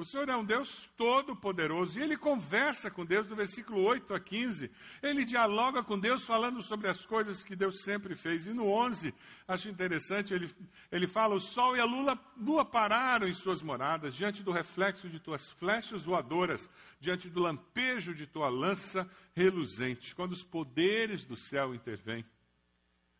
O 0.00 0.04
Senhor 0.06 0.26
é 0.30 0.34
um 0.34 0.42
Deus 0.42 0.88
todo-poderoso 0.96 1.98
e 1.98 2.02
ele 2.02 2.16
conversa 2.16 2.90
com 2.90 3.04
Deus 3.04 3.28
no 3.28 3.36
versículo 3.36 3.82
8 3.82 4.14
a 4.14 4.18
15. 4.18 4.70
Ele 5.02 5.26
dialoga 5.26 5.82
com 5.82 5.98
Deus 5.98 6.22
falando 6.22 6.62
sobre 6.62 6.88
as 6.88 7.04
coisas 7.04 7.44
que 7.44 7.54
Deus 7.54 7.82
sempre 7.82 8.16
fez. 8.16 8.46
E 8.46 8.54
no 8.54 8.66
11, 8.66 9.14
acho 9.46 9.68
interessante, 9.68 10.32
ele, 10.32 10.50
ele 10.90 11.06
fala: 11.06 11.34
O 11.34 11.40
sol 11.40 11.76
e 11.76 11.80
a 11.80 11.84
lua, 11.84 12.18
lua 12.34 12.64
pararam 12.64 13.28
em 13.28 13.34
suas 13.34 13.60
moradas, 13.60 14.14
diante 14.14 14.42
do 14.42 14.52
reflexo 14.52 15.06
de 15.06 15.20
tuas 15.20 15.50
flechas 15.50 16.02
voadoras, 16.02 16.70
diante 16.98 17.28
do 17.28 17.40
lampejo 17.40 18.14
de 18.14 18.26
tua 18.26 18.48
lança 18.48 19.06
reluzente. 19.34 20.14
Quando 20.14 20.32
os 20.32 20.42
poderes 20.42 21.26
do 21.26 21.36
céu 21.36 21.74
intervêm, 21.74 22.24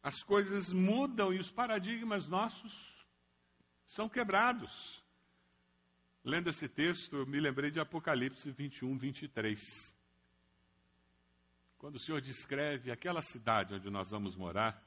as 0.03 0.23
coisas 0.23 0.73
mudam 0.73 1.31
e 1.31 1.39
os 1.39 1.51
paradigmas 1.51 2.27
nossos 2.27 2.73
são 3.85 4.09
quebrados. 4.09 5.00
Lendo 6.23 6.51
esse 6.51 6.69
texto, 6.69 7.17
eu 7.17 7.27
me 7.27 7.41
lembrei 7.41 7.71
de 7.71 7.81
Apocalipse 7.81 8.51
21, 8.51 8.99
23. 8.99 9.95
Quando 11.79 11.97
o 11.97 11.99
Senhor 11.99 12.21
descreve 12.21 12.91
aquela 12.91 13.23
cidade 13.23 13.75
onde 13.75 13.89
nós 13.89 14.11
vamos 14.11 14.37
morar, 14.37 14.87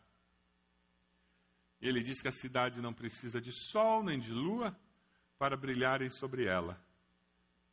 ele 1.82 2.04
diz 2.04 2.22
que 2.22 2.28
a 2.28 2.32
cidade 2.32 2.80
não 2.80 2.94
precisa 2.94 3.42
de 3.42 3.52
sol 3.52 4.04
nem 4.04 4.20
de 4.20 4.32
lua 4.32 4.78
para 5.40 5.58
brilharem 5.58 6.10
sobre 6.12 6.46
ela, 6.46 6.80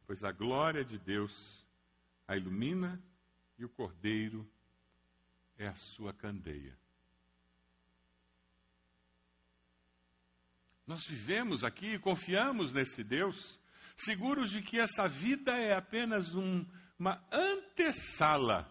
pois 0.07 0.25
a 0.25 0.33
glória 0.33 0.83
de 0.83 0.99
Deus 0.99 1.65
a 2.27 2.37
ilumina 2.37 3.01
e 3.59 3.65
o 3.65 3.69
cordeiro 3.69 4.51
é 5.59 5.67
a 5.67 5.75
sua 5.75 6.15
candeia. 6.15 6.77
Nós 10.91 11.07
vivemos 11.07 11.63
aqui 11.63 11.93
e 11.93 11.99
confiamos 12.01 12.73
nesse 12.73 13.05
Deus, 13.05 13.61
seguros 13.97 14.51
de 14.51 14.61
que 14.61 14.77
essa 14.77 15.07
vida 15.07 15.57
é 15.57 15.73
apenas 15.73 16.35
um, 16.35 16.67
uma 16.99 17.25
antessala 17.31 18.69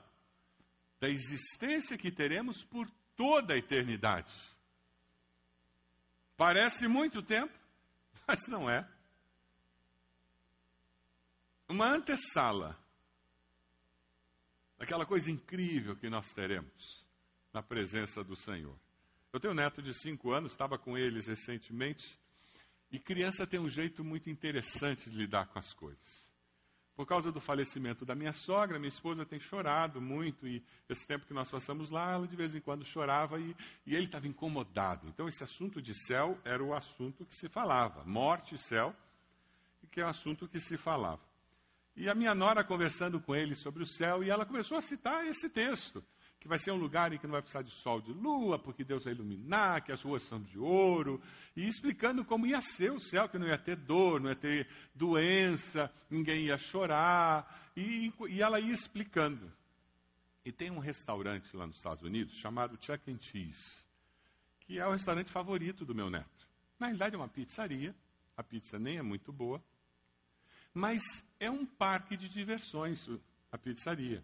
da 1.00 1.08
existência 1.08 1.98
que 1.98 2.12
teremos 2.12 2.62
por 2.62 2.92
toda 3.16 3.54
a 3.54 3.58
eternidade. 3.58 4.34
Parece 6.36 6.90
muito 6.90 7.24
tempo, 7.24 7.58
mas 8.28 8.46
não 8.50 8.70
é. 8.70 8.86
Uma 11.70 11.90
antessala 11.90 12.78
daquela 14.78 15.06
coisa 15.06 15.32
incrível 15.32 15.96
que 15.96 16.10
nós 16.10 16.34
teremos 16.34 17.08
na 17.54 17.64
presença 17.64 18.22
do 18.26 18.36
Senhor. 18.36 18.78
Eu 19.32 19.40
tenho 19.40 19.54
um 19.54 19.56
neto 19.56 19.82
de 19.82 19.94
cinco 19.94 20.32
anos, 20.32 20.52
estava 20.52 20.78
com 20.78 20.98
eles 20.98 21.28
recentemente, 21.28 22.20
e 22.92 22.98
criança 22.98 23.46
tem 23.46 23.60
um 23.60 23.70
jeito 23.70 24.04
muito 24.04 24.28
interessante 24.28 25.08
de 25.08 25.16
lidar 25.16 25.48
com 25.48 25.60
as 25.60 25.72
coisas. 25.72 26.34
Por 26.96 27.06
causa 27.06 27.32
do 27.32 27.40
falecimento 27.40 28.04
da 28.04 28.16
minha 28.16 28.34
sogra, 28.34 28.80
minha 28.80 28.90
esposa 28.90 29.26
tem 29.26 29.40
chorado 29.40 30.02
muito, 30.02 30.48
e 30.48 30.64
esse 30.90 31.06
tempo 31.06 31.28
que 31.28 31.34
nós 31.34 31.48
passamos 31.48 31.92
lá, 31.92 32.14
ela 32.14 32.28
de 32.28 32.36
vez 32.36 32.56
em 32.56 32.60
quando 32.60 32.84
chorava 32.84 33.40
e, 33.40 33.56
e 33.86 33.96
ele 33.96 34.06
estava 34.06 34.28
incomodado. 34.28 35.08
Então, 35.08 35.28
esse 35.30 35.44
assunto 35.44 35.80
de 35.80 35.94
céu 35.94 36.38
era 36.44 36.64
o 36.64 36.74
assunto 36.74 37.24
que 37.24 37.36
se 37.36 37.48
falava: 37.48 38.04
morte 38.06 38.56
e 38.56 38.58
céu, 38.58 38.96
que 39.92 40.02
é 40.02 40.06
o 40.06 40.10
assunto 40.10 40.48
que 40.48 40.60
se 40.60 40.76
falava. 40.76 41.22
E 41.96 42.10
a 42.10 42.16
minha 42.16 42.34
nora 42.34 42.64
conversando 42.64 43.22
com 43.22 43.36
ele 43.36 43.54
sobre 43.54 43.84
o 43.84 43.86
céu, 43.86 44.24
e 44.24 44.30
ela 44.30 44.46
começou 44.46 44.76
a 44.76 44.82
citar 44.82 45.26
esse 45.28 45.50
texto 45.50 46.04
que 46.40 46.48
vai 46.48 46.58
ser 46.58 46.72
um 46.72 46.78
lugar 46.78 47.12
em 47.12 47.18
que 47.18 47.28
não 47.28 47.34
vai 47.34 47.42
precisar 47.42 47.64
de 47.64 47.72
sol 47.72 48.00
de 48.00 48.14
lua, 48.14 48.58
porque 48.58 48.84
Deus 48.84 49.04
vai 49.04 49.14
iluminar, 49.14 49.84
que 49.84 49.92
as 49.92 50.02
ruas 50.02 50.24
são 50.24 50.42
de 50.42 50.58
ouro, 50.58 51.22
e 51.56 51.68
explicando 51.68 52.24
como 52.24 52.48
ia 52.48 52.62
ser 52.62 52.92
o 52.92 53.00
céu, 53.00 53.28
que 53.28 53.38
não 53.38 53.48
ia 53.48 53.58
ter 53.58 53.76
dor, 53.76 54.22
não 54.22 54.30
ia 54.30 54.36
ter 54.36 54.68
doença, 54.96 55.92
ninguém 56.10 56.46
ia 56.46 56.58
chorar, 56.58 57.72
e, 57.76 58.12
e 58.30 58.42
ela 58.42 58.60
ia 58.60 58.74
explicando. 58.74 59.52
E 60.46 60.52
tem 60.52 60.72
um 60.72 60.80
restaurante 60.80 61.56
lá 61.56 61.68
nos 61.68 61.76
Estados 61.76 62.04
Unidos 62.04 62.38
chamado 62.38 62.78
Chuck 62.82 63.12
and 63.12 63.20
Cheese, 63.20 63.86
que 64.62 64.80
é 64.80 64.88
o 64.88 64.92
restaurante 64.92 65.30
favorito 65.30 65.84
do 65.84 65.94
meu 65.94 66.10
neto. 66.10 66.48
Na 66.80 66.88
realidade 66.88 67.16
é 67.16 67.18
uma 67.18 67.28
pizzaria, 67.28 67.94
a 68.38 68.44
pizza 68.44 68.80
nem 68.80 68.98
é 68.98 69.02
muito 69.02 69.34
boa, 69.34 69.62
mas 70.74 71.02
é 71.38 71.52
um 71.52 71.66
parque 71.66 72.16
de 72.16 72.30
diversões, 72.30 73.06
a 73.52 73.58
pizzaria. 73.58 74.24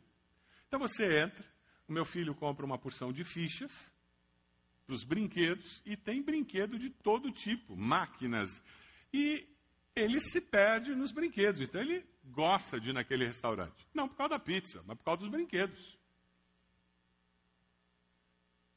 Então 0.68 0.80
você 0.80 1.20
entra, 1.20 1.46
o 1.88 1.94
meu 1.94 2.06
filho 2.06 2.34
compra 2.34 2.66
uma 2.66 2.78
porção 2.78 3.14
de 3.14 3.24
fichas 3.24 3.92
para 4.86 4.96
os 4.96 5.04
brinquedos 5.04 5.82
e 5.86 5.96
tem 5.96 6.22
brinquedo 6.22 6.78
de 6.78 6.90
todo 6.90 7.32
tipo, 7.32 7.76
máquinas. 7.76 8.62
E 9.14 9.48
ele 9.96 10.20
se 10.20 10.42
perde 10.42 10.96
nos 10.96 11.12
brinquedos. 11.12 11.62
Então 11.62 11.82
ele 11.82 12.06
gosta 12.26 12.80
de 12.80 12.90
ir 12.90 12.94
naquele 12.94 13.26
restaurante. 13.26 13.88
Não 13.94 14.08
por 14.08 14.18
causa 14.18 14.32
da 14.32 14.40
pizza, 14.40 14.84
mas 14.86 14.98
por 14.98 15.04
causa 15.04 15.22
dos 15.22 15.30
brinquedos. 15.30 15.98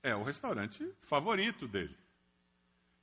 É 0.02 0.14
o 0.14 0.22
restaurante 0.22 0.90
favorito 1.02 1.66
dele. 1.66 1.96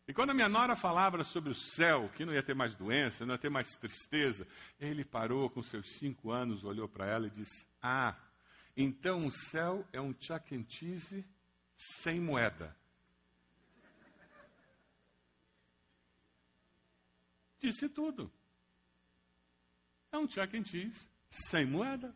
E 0.08 0.14
quando 0.14 0.30
a 0.30 0.34
minha 0.34 0.48
nora 0.48 0.76
falava 0.76 1.24
sobre 1.24 1.50
o 1.50 1.56
céu, 1.56 2.10
que 2.16 2.26
não 2.26 2.34
ia 2.34 2.44
ter 2.44 2.54
mais 2.54 2.76
doença, 2.76 3.26
não 3.26 3.34
ia 3.34 3.40
ter 3.40 3.50
mais 3.50 3.76
tristeza, 3.76 4.48
ele 4.80 5.04
parou 5.04 5.50
com 5.50 5.64
seus 5.64 5.98
cinco 5.98 6.32
anos, 6.32 6.64
olhou 6.64 6.88
para 6.88 7.08
ela 7.08 7.26
e 7.26 7.32
disse: 7.32 7.68
Ah, 7.82 8.16
então 8.76 9.26
o 9.26 9.32
céu 9.32 9.88
é 9.94 10.02
um 10.02 10.14
cheese 10.68 11.26
sem 11.78 12.20
moeda. 12.20 12.76
Disse 17.60 17.88
tudo. 17.90 18.32
É 20.12 20.18
um 20.18 20.28
cheese 20.30 21.10
sem 21.30 21.66
moeda. 21.66 22.16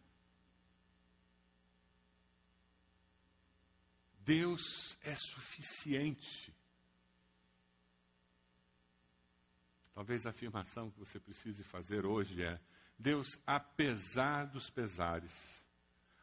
Deus 4.19 4.97
é 5.01 5.15
suficiente. 5.15 6.53
Talvez 9.93 10.25
a 10.25 10.29
afirmação 10.29 10.91
que 10.91 10.99
você 10.99 11.19
precise 11.19 11.63
fazer 11.63 12.05
hoje 12.05 12.43
é: 12.43 12.61
Deus, 12.97 13.27
apesar 13.45 14.45
dos 14.45 14.69
pesares, 14.69 15.33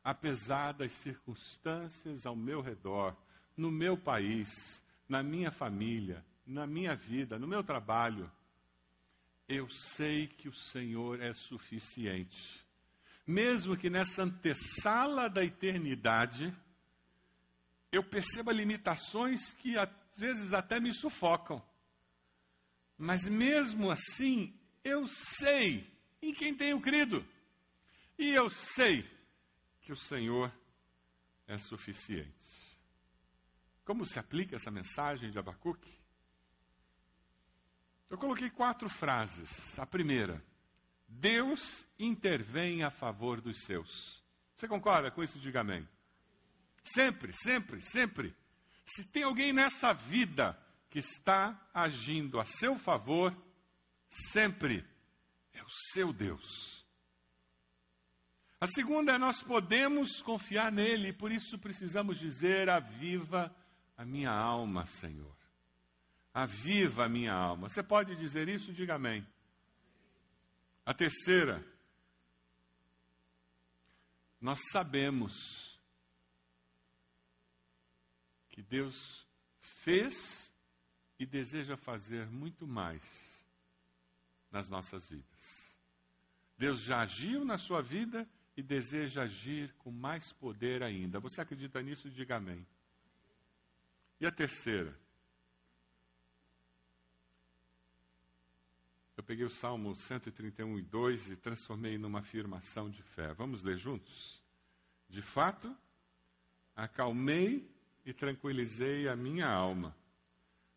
apesar 0.07 0.71
das 0.71 0.93
circunstâncias 0.93 2.25
ao 2.27 2.37
meu 2.37 2.61
redor, 2.61 3.17
no 3.57 3.73
meu 3.73 3.99
país, 3.99 4.81
na 5.09 5.21
minha 5.21 5.51
família, 5.51 6.25
na 6.47 6.65
minha 6.65 6.95
vida, 6.95 7.41
no 7.41 7.49
meu 7.49 7.65
trabalho, 7.65 8.31
eu 9.49 9.69
sei 9.69 10.29
que 10.29 10.49
o 10.49 10.55
Senhor 10.55 11.21
é 11.21 11.35
suficiente. 11.35 12.65
Mesmo 13.27 13.77
que 13.77 13.91
nessa 13.91 14.23
antessala 14.23 15.29
da 15.29 15.43
eternidade, 15.43 16.57
eu 17.91 18.05
perceba 18.05 18.53
limitações 18.53 19.55
que 19.55 19.77
às 19.77 19.91
vezes 20.17 20.55
até 20.55 20.79
me 20.79 20.95
sufocam. 20.95 21.61
Mas 22.97 23.27
mesmo 23.27 23.91
assim, 23.91 24.55
eu 24.85 25.09
sei 25.09 25.85
em 26.23 26.33
quem 26.33 26.55
tenho 26.55 26.81
crido. 26.81 27.27
E 28.17 28.29
eu 28.29 28.49
sei 28.49 29.16
que 29.87 29.93
o 29.93 29.97
Senhor 29.97 30.53
é 31.47 31.57
suficiente. 31.59 32.77
Como 33.85 34.05
se 34.05 34.19
aplica 34.19 34.57
essa 34.57 34.69
mensagem 34.69 35.31
de 35.31 35.39
Abacuque? 35.39 35.97
Eu 38.11 38.19
coloquei 38.19 38.51
quatro 38.51 38.89
frases. 38.89 39.79
A 39.79 39.87
primeira, 39.87 40.45
Deus 41.07 41.87
intervém 41.97 42.83
a 42.83 42.91
favor 42.91 43.41
dos 43.41 43.61
seus. 43.61 44.21
Você 44.57 44.67
concorda 44.67 45.09
com 45.13 45.23
isso? 45.23 45.39
Diga 45.39 45.61
amém. 45.61 45.89
Sempre, 46.83 47.33
sempre, 47.33 47.81
sempre. 47.81 48.35
Se 48.85 49.05
tem 49.05 49.23
alguém 49.23 49.53
nessa 49.53 49.93
vida 49.93 50.59
que 50.91 50.99
está 50.99 51.69
agindo 51.73 52.41
a 52.41 52.45
seu 52.45 52.77
favor, 52.77 53.33
sempre 54.11 54.85
é 55.53 55.63
o 55.63 55.71
seu 55.93 56.13
Deus. 56.13 56.76
A 58.67 58.69
segunda 58.69 59.13
é 59.13 59.19
nós 59.19 59.45
podemos 59.45 60.21
confiar 60.23 60.73
nele, 60.73 61.11
e 61.11 61.13
por 61.13 61.31
isso 61.31 61.57
precisamos 61.57 62.19
dizer: 62.19 62.69
aviva 62.69 63.55
a 63.97 64.05
minha 64.05 64.33
alma, 64.33 64.89
Senhor. 64.89 65.37
Aviva 66.35 67.05
a 67.05 67.09
minha 67.09 67.33
alma. 67.33 67.69
Você 67.69 67.81
pode 67.81 68.17
dizer 68.17 68.49
isso? 68.49 68.73
Diga 68.73 68.97
amém. 68.97 69.25
A 70.85 70.93
terceira, 70.93 71.65
nós 74.41 74.59
sabemos 74.73 75.79
que 78.49 78.63
Deus 78.63 79.29
fez 79.61 80.53
e 81.21 81.25
deseja 81.25 81.77
fazer 81.77 82.29
muito 82.29 82.67
mais 82.67 83.45
nas 84.51 84.69
nossas 84.69 85.09
vidas. 85.09 85.77
Deus 86.59 86.81
já 86.81 87.03
agiu 87.03 87.45
na 87.45 87.59
sua 87.59 87.81
vida 87.81 88.29
e 88.57 88.63
deseja 88.63 89.23
agir 89.23 89.75
com 89.75 89.91
mais 89.91 90.33
poder 90.33 90.83
ainda. 90.83 91.21
Você 91.21 91.41
acredita 91.41 91.83
nisso? 91.83 92.09
Diga 92.09 92.37
amém. 92.37 92.67
E 94.19 94.27
a 94.27 94.33
terceira? 94.33 94.99
Eu 99.17 99.23
peguei 99.23 99.45
o 99.45 99.51
Salmo 99.51 99.95
131 99.95 100.79
e 100.79 100.83
2 100.83 101.31
e 101.31 101.37
transformei 101.37 101.99
numa 101.99 102.21
afirmação 102.21 102.89
de 102.89 103.03
fé. 103.03 103.35
Vamos 103.35 103.63
ler 103.63 103.77
juntos? 103.77 104.43
De 105.09 105.21
fato, 105.21 105.75
acalmei 106.75 107.71
e 108.05 108.13
tranquilizei 108.13 109.09
a 109.09 109.17
minha 109.17 109.49
alma. 109.49 109.95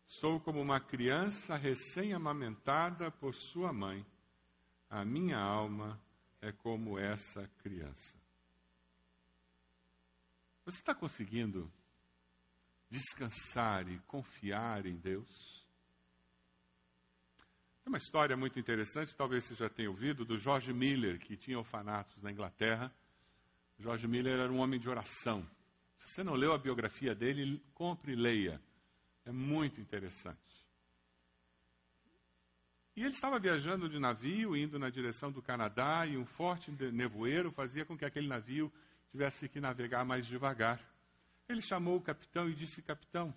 Sou 0.06 0.40
como 0.40 0.60
uma 0.60 0.80
criança 0.80 1.56
recém-amamentada 1.56 3.10
por 3.10 3.34
sua 3.34 3.72
mãe. 3.72 4.04
A 4.88 5.04
minha 5.04 5.38
alma 5.38 6.00
é 6.40 6.52
como 6.52 6.98
essa 6.98 7.46
criança. 7.62 8.18
Você 10.64 10.78
está 10.78 10.94
conseguindo 10.94 11.70
descansar 12.88 13.88
e 13.88 13.98
confiar 14.00 14.86
em 14.86 14.96
Deus? 14.96 15.60
Tem 17.82 17.88
uma 17.90 17.98
história 17.98 18.36
muito 18.36 18.58
interessante, 18.58 19.16
talvez 19.16 19.44
você 19.44 19.54
já 19.54 19.68
tenha 19.68 19.90
ouvido, 19.90 20.24
do 20.24 20.38
George 20.38 20.72
Miller, 20.72 21.18
que 21.18 21.36
tinha 21.36 21.58
orfanatos 21.58 22.22
na 22.22 22.30
Inglaterra. 22.30 22.92
George 23.78 24.06
Miller 24.06 24.38
era 24.38 24.52
um 24.52 24.58
homem 24.58 24.78
de 24.78 24.88
oração. 24.88 25.48
Se 25.96 26.08
você 26.08 26.24
não 26.24 26.34
leu 26.34 26.52
a 26.52 26.58
biografia 26.58 27.14
dele, 27.14 27.62
compre 27.74 28.12
e 28.12 28.16
leia. 28.16 28.60
É 29.24 29.32
muito 29.32 29.80
interessante. 29.80 30.38
E 32.96 33.02
ele 33.02 33.14
estava 33.14 33.38
viajando 33.38 33.88
de 33.88 33.98
navio, 33.98 34.56
indo 34.56 34.78
na 34.78 34.90
direção 34.90 35.30
do 35.30 35.40
Canadá, 35.40 36.06
e 36.06 36.16
um 36.16 36.26
forte 36.26 36.70
nevoeiro 36.70 37.50
fazia 37.52 37.84
com 37.84 37.96
que 37.96 38.04
aquele 38.04 38.26
navio 38.26 38.72
tivesse 39.10 39.48
que 39.48 39.60
navegar 39.60 40.04
mais 40.04 40.26
devagar. 40.26 40.80
Ele 41.48 41.62
chamou 41.62 41.96
o 41.96 42.00
capitão 42.00 42.48
e 42.48 42.54
disse: 42.54 42.82
Capitão, 42.82 43.34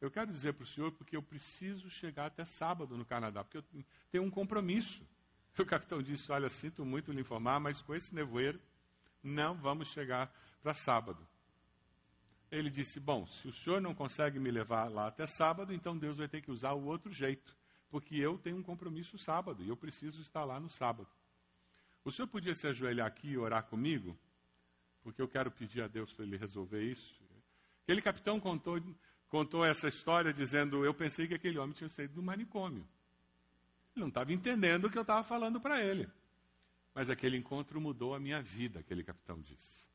eu 0.00 0.10
quero 0.10 0.30
dizer 0.30 0.54
para 0.54 0.64
o 0.64 0.66
senhor 0.66 0.92
porque 0.92 1.16
eu 1.16 1.22
preciso 1.22 1.90
chegar 1.90 2.26
até 2.26 2.44
sábado 2.44 2.96
no 2.96 3.04
Canadá, 3.04 3.44
porque 3.44 3.58
eu 3.58 3.64
tenho 4.10 4.24
um 4.24 4.30
compromisso. 4.30 5.02
O 5.58 5.66
capitão 5.66 6.00
disse: 6.00 6.30
Olha, 6.32 6.48
sinto 6.48 6.86
muito 6.86 7.12
lhe 7.12 7.20
informar, 7.20 7.60
mas 7.60 7.82
com 7.82 7.94
esse 7.94 8.14
nevoeiro 8.14 8.58
não 9.22 9.54
vamos 9.54 9.88
chegar 9.88 10.32
para 10.62 10.72
sábado. 10.72 11.26
Ele 12.50 12.70
disse: 12.70 12.98
Bom, 12.98 13.26
se 13.26 13.48
o 13.48 13.52
senhor 13.52 13.80
não 13.80 13.94
consegue 13.94 14.38
me 14.38 14.50
levar 14.50 14.90
lá 14.90 15.08
até 15.08 15.26
sábado, 15.26 15.74
então 15.74 15.98
Deus 15.98 16.16
vai 16.16 16.28
ter 16.28 16.40
que 16.40 16.50
usar 16.50 16.72
o 16.72 16.84
outro 16.84 17.12
jeito, 17.12 17.54
porque 17.90 18.16
eu 18.16 18.38
tenho 18.38 18.56
um 18.56 18.62
compromisso 18.62 19.18
sábado 19.18 19.62
e 19.62 19.68
eu 19.68 19.76
preciso 19.76 20.20
estar 20.22 20.44
lá 20.44 20.60
no 20.60 20.70
sábado. 20.70 21.08
O 22.04 22.10
senhor 22.10 22.28
podia 22.28 22.54
se 22.54 22.66
ajoelhar 22.66 23.06
aqui 23.06 23.30
e 23.30 23.38
orar 23.38 23.64
comigo? 23.64 24.16
Porque 25.02 25.20
eu 25.20 25.28
quero 25.28 25.50
pedir 25.50 25.82
a 25.82 25.88
Deus 25.88 26.12
para 26.12 26.24
ele 26.24 26.36
resolver 26.36 26.82
isso. 26.82 27.20
Aquele 27.82 28.00
capitão 28.00 28.38
contou, 28.38 28.80
contou 29.28 29.64
essa 29.64 29.88
história 29.88 30.32
dizendo: 30.32 30.84
Eu 30.84 30.94
pensei 30.94 31.26
que 31.26 31.34
aquele 31.34 31.58
homem 31.58 31.74
tinha 31.74 31.88
saído 31.88 32.14
do 32.14 32.22
manicômio. 32.22 32.86
Ele 33.94 34.02
não 34.02 34.08
estava 34.08 34.32
entendendo 34.32 34.84
o 34.84 34.90
que 34.90 34.96
eu 34.96 35.02
estava 35.02 35.24
falando 35.24 35.60
para 35.60 35.82
ele. 35.82 36.08
Mas 36.94 37.10
aquele 37.10 37.36
encontro 37.36 37.80
mudou 37.80 38.14
a 38.14 38.20
minha 38.20 38.40
vida, 38.40 38.80
aquele 38.80 39.02
capitão 39.02 39.40
disse. 39.40 39.89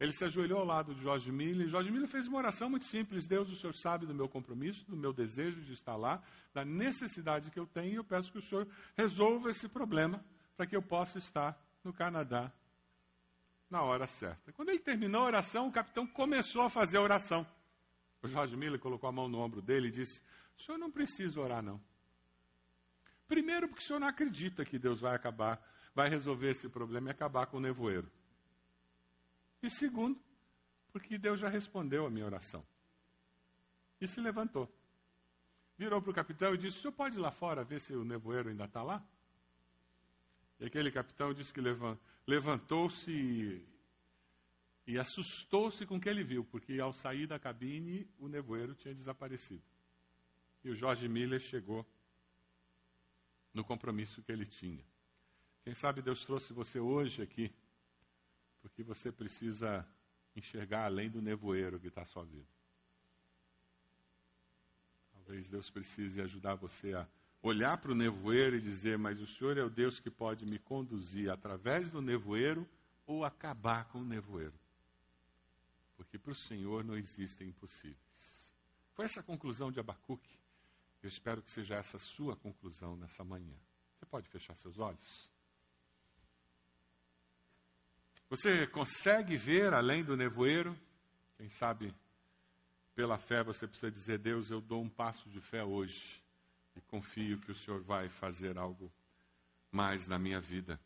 Ele 0.00 0.12
se 0.12 0.24
ajoelhou 0.24 0.60
ao 0.60 0.64
lado 0.64 0.94
de 0.94 1.02
Jorge 1.02 1.32
Miller. 1.32 1.66
E 1.66 1.70
Jorge 1.70 1.90
Miller 1.90 2.08
fez 2.08 2.28
uma 2.28 2.38
oração 2.38 2.70
muito 2.70 2.84
simples. 2.84 3.26
Deus, 3.26 3.50
o 3.50 3.56
Senhor 3.56 3.74
sabe 3.74 4.06
do 4.06 4.14
meu 4.14 4.28
compromisso, 4.28 4.84
do 4.88 4.96
meu 4.96 5.12
desejo 5.12 5.60
de 5.60 5.72
estar 5.72 5.96
lá, 5.96 6.22
da 6.54 6.64
necessidade 6.64 7.50
que 7.50 7.58
eu 7.58 7.66
tenho. 7.66 7.92
E 7.92 7.96
eu 7.96 8.04
peço 8.04 8.30
que 8.30 8.38
o 8.38 8.42
Senhor 8.42 8.68
resolva 8.96 9.50
esse 9.50 9.68
problema 9.68 10.24
para 10.56 10.66
que 10.66 10.76
eu 10.76 10.82
possa 10.82 11.18
estar 11.18 11.60
no 11.82 11.92
Canadá 11.92 12.52
na 13.68 13.82
hora 13.82 14.06
certa. 14.06 14.52
Quando 14.52 14.70
ele 14.70 14.78
terminou 14.78 15.22
a 15.22 15.26
oração, 15.26 15.68
o 15.68 15.72
capitão 15.72 16.06
começou 16.06 16.62
a 16.62 16.70
fazer 16.70 16.96
a 16.96 17.02
oração. 17.02 17.46
O 18.22 18.28
Jorge 18.28 18.56
Miller 18.56 18.78
colocou 18.80 19.08
a 19.08 19.12
mão 19.12 19.28
no 19.28 19.38
ombro 19.38 19.60
dele 19.60 19.88
e 19.88 19.92
disse: 19.92 20.22
O 20.56 20.62
senhor 20.62 20.78
não 20.78 20.90
precisa 20.90 21.40
orar, 21.40 21.62
não. 21.62 21.80
Primeiro, 23.26 23.68
porque 23.68 23.82
o 23.82 23.86
senhor 23.86 23.98
não 23.98 24.06
acredita 24.06 24.64
que 24.64 24.78
Deus 24.78 25.00
vai 25.00 25.14
acabar, 25.14 25.62
vai 25.94 26.08
resolver 26.08 26.50
esse 26.50 26.68
problema 26.68 27.08
e 27.08 27.12
acabar 27.12 27.46
com 27.46 27.58
o 27.58 27.60
nevoeiro. 27.60 28.10
E 29.62 29.68
segundo, 29.70 30.20
porque 30.92 31.18
Deus 31.18 31.40
já 31.40 31.48
respondeu 31.48 32.06
a 32.06 32.10
minha 32.10 32.26
oração. 32.26 32.64
E 34.00 34.06
se 34.06 34.20
levantou. 34.20 34.72
Virou 35.76 36.00
para 36.00 36.10
o 36.10 36.14
capitão 36.14 36.54
e 36.54 36.58
disse: 36.58 36.78
O 36.78 36.80
senhor 36.80 36.92
pode 36.92 37.16
ir 37.16 37.20
lá 37.20 37.30
fora 37.30 37.64
ver 37.64 37.80
se 37.80 37.92
o 37.94 38.04
nevoeiro 38.04 38.48
ainda 38.48 38.64
está 38.64 38.82
lá? 38.82 39.04
E 40.60 40.66
aquele 40.66 40.90
capitão 40.90 41.32
disse 41.32 41.52
que 41.52 41.60
levantou-se 42.26 43.12
e, 43.12 43.64
e 44.86 44.98
assustou-se 44.98 45.86
com 45.86 45.96
o 45.96 46.00
que 46.00 46.08
ele 46.08 46.24
viu, 46.24 46.44
porque 46.44 46.80
ao 46.80 46.92
sair 46.92 47.26
da 47.26 47.38
cabine 47.38 48.08
o 48.18 48.28
nevoeiro 48.28 48.74
tinha 48.74 48.94
desaparecido. 48.94 49.62
E 50.64 50.70
o 50.70 50.74
Jorge 50.74 51.08
Miller 51.08 51.40
chegou 51.40 51.86
no 53.54 53.64
compromisso 53.64 54.22
que 54.22 54.32
ele 54.32 54.46
tinha. 54.46 54.84
Quem 55.62 55.74
sabe 55.74 56.02
Deus 56.02 56.24
trouxe 56.24 56.52
você 56.52 56.80
hoje 56.80 57.22
aqui 57.22 57.52
porque 58.68 58.82
você 58.82 59.10
precisa 59.10 59.86
enxergar 60.36 60.84
além 60.84 61.10
do 61.10 61.20
nevoeiro 61.20 61.80
que 61.80 61.88
está 61.88 62.02
à 62.02 62.06
sua 62.06 62.24
vida. 62.24 62.46
Talvez 65.12 65.48
Deus 65.48 65.68
precise 65.70 66.20
ajudar 66.20 66.54
você 66.54 66.94
a 66.94 67.06
olhar 67.42 67.78
para 67.78 67.92
o 67.92 67.94
nevoeiro 67.94 68.56
e 68.56 68.60
dizer: 68.60 68.98
Mas 68.98 69.20
o 69.20 69.26
Senhor 69.26 69.56
é 69.58 69.62
o 69.62 69.70
Deus 69.70 70.00
que 70.00 70.10
pode 70.10 70.46
me 70.46 70.58
conduzir 70.58 71.30
através 71.30 71.90
do 71.90 72.00
nevoeiro 72.00 72.68
ou 73.06 73.24
acabar 73.24 73.86
com 73.86 73.98
o 73.98 74.04
nevoeiro. 74.04 74.54
Porque 75.96 76.18
para 76.18 76.32
o 76.32 76.34
Senhor 76.34 76.84
não 76.84 76.96
existem 76.96 77.48
impossíveis. 77.48 77.98
Foi 78.94 79.04
essa 79.04 79.20
a 79.20 79.24
conclusão 79.24 79.72
de 79.72 79.80
Abacuque. 79.80 80.38
Eu 81.02 81.08
espero 81.08 81.42
que 81.42 81.50
seja 81.50 81.76
essa 81.76 81.96
a 81.96 82.00
sua 82.00 82.36
conclusão 82.36 82.96
nessa 82.96 83.24
manhã. 83.24 83.56
Você 83.96 84.06
pode 84.06 84.28
fechar 84.28 84.54
seus 84.56 84.78
olhos? 84.78 85.37
Você 88.30 88.66
consegue 88.66 89.36
ver 89.36 89.72
além 89.72 90.04
do 90.04 90.16
nevoeiro? 90.16 90.78
Quem 91.38 91.48
sabe, 91.48 91.94
pela 92.94 93.16
fé, 93.16 93.42
você 93.42 93.66
precisa 93.66 93.90
dizer: 93.90 94.18
Deus, 94.18 94.50
eu 94.50 94.60
dou 94.60 94.82
um 94.82 94.88
passo 94.88 95.28
de 95.30 95.40
fé 95.40 95.64
hoje 95.64 96.22
e 96.76 96.80
confio 96.82 97.38
que 97.40 97.50
o 97.50 97.54
Senhor 97.54 97.82
vai 97.82 98.08
fazer 98.08 98.58
algo 98.58 98.92
mais 99.72 100.06
na 100.06 100.18
minha 100.18 100.40
vida. 100.40 100.78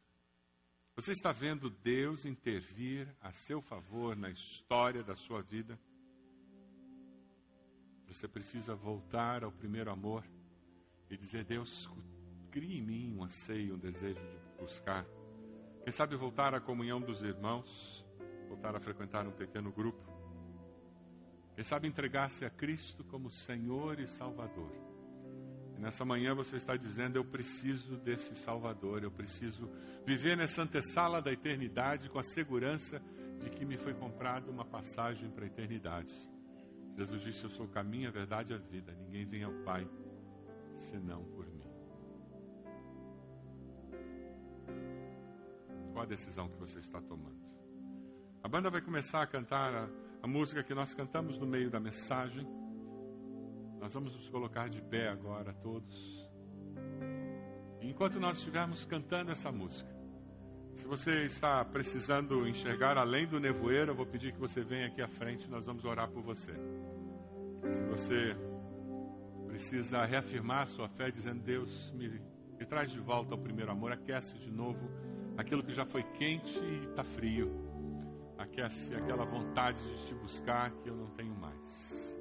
Você 0.94 1.12
está 1.12 1.32
vendo 1.32 1.68
Deus 1.68 2.24
intervir 2.24 3.08
a 3.20 3.32
seu 3.32 3.60
favor 3.60 4.14
na 4.14 4.30
história 4.30 5.02
da 5.02 5.16
sua 5.16 5.42
vida? 5.42 5.78
Você 8.06 8.28
precisa 8.28 8.74
voltar 8.74 9.42
ao 9.42 9.50
primeiro 9.50 9.90
amor 9.90 10.24
e 11.10 11.16
dizer: 11.16 11.44
Deus, 11.44 11.90
crie 12.52 12.78
em 12.78 12.82
mim 12.82 13.16
um 13.16 13.24
anseio, 13.24 13.74
um 13.74 13.78
desejo 13.78 14.20
de 14.20 14.62
buscar. 14.62 15.04
Quem 15.84 15.92
sabe 15.92 16.14
voltar 16.14 16.54
à 16.54 16.60
comunhão 16.60 17.00
dos 17.00 17.22
irmãos, 17.22 18.04
voltar 18.48 18.76
a 18.76 18.80
frequentar 18.80 19.26
um 19.26 19.32
pequeno 19.32 19.72
grupo. 19.72 20.00
Quem 21.56 21.64
sabe 21.64 21.88
entregar-se 21.88 22.44
a 22.44 22.50
Cristo 22.50 23.02
como 23.04 23.30
Senhor 23.30 23.98
e 23.98 24.06
Salvador. 24.06 24.70
E 25.76 25.80
nessa 25.80 26.04
manhã 26.04 26.36
você 26.36 26.56
está 26.56 26.76
dizendo: 26.76 27.16
Eu 27.16 27.24
preciso 27.24 27.96
desse 27.96 28.34
Salvador, 28.36 29.02
eu 29.02 29.10
preciso 29.10 29.68
viver 30.06 30.36
nessa 30.36 30.62
antessala 30.62 31.20
da 31.20 31.32
eternidade 31.32 32.08
com 32.08 32.18
a 32.20 32.22
segurança 32.22 33.02
de 33.40 33.50
que 33.50 33.64
me 33.64 33.76
foi 33.76 33.92
comprada 33.92 34.50
uma 34.52 34.64
passagem 34.64 35.30
para 35.30 35.44
a 35.44 35.48
eternidade. 35.48 36.14
Jesus 36.96 37.22
disse: 37.22 37.42
Eu 37.42 37.50
sou 37.50 37.66
o 37.66 37.70
caminho, 37.70 38.08
a 38.08 38.12
verdade 38.12 38.52
e 38.52 38.54
a 38.54 38.58
vida. 38.58 38.92
Ninguém 38.92 39.26
vem 39.26 39.42
ao 39.42 39.52
Pai 39.64 39.88
senão 40.90 41.24
por 41.24 41.51
Qual 46.02 46.06
a 46.08 46.16
decisão 46.16 46.48
que 46.48 46.56
você 46.56 46.80
está 46.80 47.00
tomando? 47.00 47.40
A 48.42 48.48
banda 48.48 48.68
vai 48.68 48.80
começar 48.80 49.22
a 49.22 49.26
cantar 49.26 49.72
a, 49.72 49.88
a 50.20 50.26
música 50.26 50.60
que 50.64 50.74
nós 50.74 50.92
cantamos 50.92 51.38
no 51.38 51.46
meio 51.46 51.70
da 51.70 51.78
mensagem. 51.78 52.44
Nós 53.78 53.94
vamos 53.94 54.12
nos 54.16 54.28
colocar 54.28 54.68
de 54.68 54.82
pé 54.82 55.08
agora, 55.08 55.54
todos. 55.54 56.28
Enquanto 57.80 58.18
nós 58.18 58.38
estivermos 58.38 58.84
cantando 58.84 59.30
essa 59.30 59.52
música, 59.52 59.88
se 60.74 60.84
você 60.88 61.24
está 61.24 61.64
precisando 61.64 62.48
enxergar 62.48 62.98
além 62.98 63.24
do 63.24 63.38
nevoeiro, 63.38 63.92
eu 63.92 63.94
vou 63.94 64.06
pedir 64.06 64.32
que 64.32 64.40
você 64.40 64.60
venha 64.60 64.88
aqui 64.88 65.00
à 65.00 65.08
frente, 65.08 65.48
nós 65.48 65.66
vamos 65.66 65.84
orar 65.84 66.10
por 66.10 66.20
você. 66.20 66.52
Se 67.70 67.80
você 67.84 68.36
precisa 69.46 70.04
reafirmar 70.04 70.66
sua 70.66 70.88
fé, 70.88 71.12
dizendo: 71.12 71.44
Deus, 71.44 71.92
me, 71.92 72.08
me 72.58 72.66
traz 72.66 72.90
de 72.90 72.98
volta 72.98 73.34
ao 73.34 73.38
primeiro 73.38 73.70
amor, 73.70 73.92
aquece 73.92 74.36
de 74.36 74.50
novo 74.50 75.11
aquilo 75.36 75.62
que 75.62 75.72
já 75.72 75.84
foi 75.84 76.02
quente 76.02 76.58
e 76.58 76.88
está 76.88 77.04
frio, 77.04 77.72
aquela 78.96 79.24
vontade 79.24 79.78
de 79.80 80.06
te 80.06 80.14
buscar 80.14 80.70
que 80.70 80.88
eu 80.88 80.96
não 80.96 81.06
tenho 81.10 81.34
mais. 81.34 82.16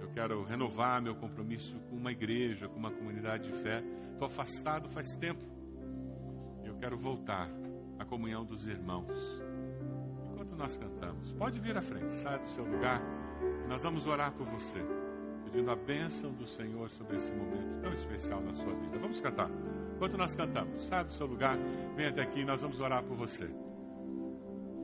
Eu 0.00 0.08
quero 0.08 0.42
renovar 0.44 1.00
meu 1.00 1.14
compromisso 1.14 1.78
com 1.88 1.96
uma 1.96 2.12
igreja, 2.12 2.68
com 2.68 2.78
uma 2.78 2.90
comunidade 2.90 3.50
de 3.50 3.52
fé. 3.62 3.82
Estou 4.12 4.26
afastado 4.26 4.88
faz 4.88 5.16
tempo. 5.16 5.42
Eu 6.64 6.76
quero 6.76 6.98
voltar 6.98 7.48
à 7.98 8.04
comunhão 8.04 8.44
dos 8.44 8.66
irmãos. 8.66 9.12
Enquanto 10.32 10.56
nós 10.56 10.76
cantamos, 10.76 11.32
pode 11.34 11.58
vir 11.60 11.76
à 11.76 11.82
frente, 11.82 12.14
saia 12.16 12.38
do 12.38 12.48
seu 12.48 12.64
lugar. 12.64 13.00
Nós 13.68 13.82
vamos 13.82 14.06
orar 14.06 14.32
por 14.32 14.46
você, 14.46 14.80
pedindo 15.44 15.70
a 15.70 15.76
bênção 15.76 16.32
do 16.32 16.46
Senhor 16.46 16.90
sobre 16.90 17.16
esse 17.16 17.30
momento 17.32 17.80
tão 17.80 17.92
especial 17.94 18.40
na 18.40 18.54
sua 18.54 18.74
vida. 18.74 18.98
Vamos 18.98 19.20
cantar. 19.20 19.50
Enquanto 19.96 20.18
nós 20.18 20.34
cantamos, 20.34 20.84
saia 20.88 21.04
do 21.04 21.12
seu 21.14 21.26
lugar, 21.26 21.56
venha 21.96 22.10
até 22.10 22.20
aqui, 22.20 22.44
nós 22.44 22.60
vamos 22.60 22.78
orar 22.80 23.02
por 23.02 23.16
você. 23.16 23.48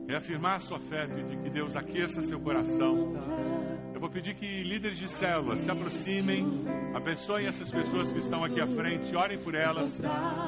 Reafirmar 0.07 0.55
a 0.55 0.59
sua 0.59 0.79
fé, 0.79 1.05
pedir 1.05 1.37
que 1.37 1.51
Deus 1.51 1.75
aqueça 1.75 2.23
seu 2.23 2.39
coração. 2.39 3.13
Eu 3.93 3.99
vou 3.99 4.09
pedir 4.09 4.33
que 4.33 4.63
líderes 4.63 4.97
de 4.97 5.07
células 5.07 5.59
se 5.59 5.69
aproximem, 5.69 6.65
abençoem 6.95 7.45
essas 7.45 7.69
pessoas 7.69 8.11
que 8.11 8.17
estão 8.17 8.43
aqui 8.43 8.59
à 8.59 8.65
frente, 8.65 9.15
orem 9.15 9.37
por 9.37 9.53
elas. 9.53 10.01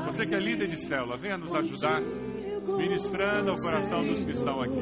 Você 0.07 0.25
que 0.25 0.33
é 0.33 0.39
líder 0.39 0.67
de 0.67 0.79
célula, 0.79 1.15
venha 1.15 1.37
nos 1.37 1.53
ajudar, 1.53 2.01
ministrando 2.01 3.51
ao 3.51 3.57
coração 3.57 4.03
dos 4.03 4.25
que 4.25 4.31
estão 4.31 4.61
aqui. 4.63 4.81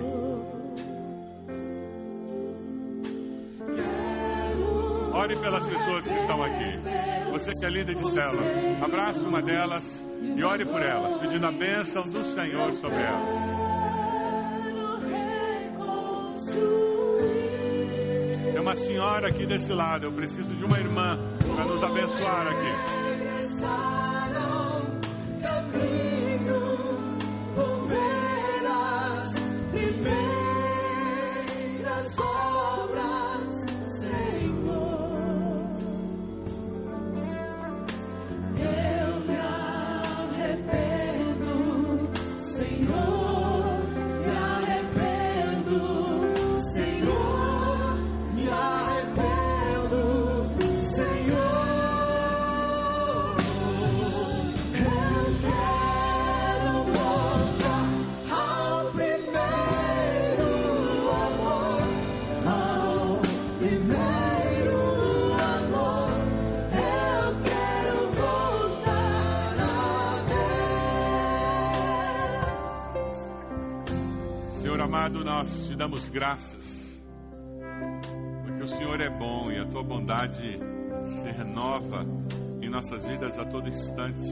Ore 5.14 5.36
pelas 5.36 5.68
pessoas 5.68 6.08
que 6.08 6.14
estão 6.14 6.42
aqui. 6.42 7.13
Você 7.34 7.52
que 7.56 7.66
é 7.66 7.70
líder 7.70 7.96
de 7.96 8.12
célula, 8.12 8.44
abrace 8.80 9.20
uma 9.22 9.42
delas 9.42 10.00
e 10.22 10.44
ore 10.44 10.66
por 10.66 10.80
elas, 10.80 11.18
pedindo 11.18 11.48
a 11.48 11.52
bênção 11.52 12.04
do 12.04 12.24
Senhor 12.32 12.74
sobre 12.76 13.02
elas. 13.02 13.64
Tem 18.52 18.62
uma 18.62 18.76
senhora 18.76 19.30
aqui 19.30 19.48
desse 19.48 19.74
lado, 19.74 20.06
eu 20.06 20.12
preciso 20.14 20.54
de 20.54 20.64
uma 20.64 20.78
irmã 20.78 21.18
para 21.56 21.66
nos 21.66 21.84
abençoar 21.84 22.48
aqui. 22.50 23.04
Graças, 76.14 77.02
porque 78.46 78.64
o 78.64 78.68
Senhor 78.68 79.02
é 79.02 79.10
bom 79.10 79.52
e 79.52 79.58
a 79.58 79.66
tua 79.66 79.82
bondade 79.82 80.60
se 81.08 81.32
renova 81.32 82.06
em 82.62 82.70
nossas 82.70 83.04
vidas 83.04 83.38
a 83.40 83.46
todo 83.46 83.68
instante. 83.68 84.24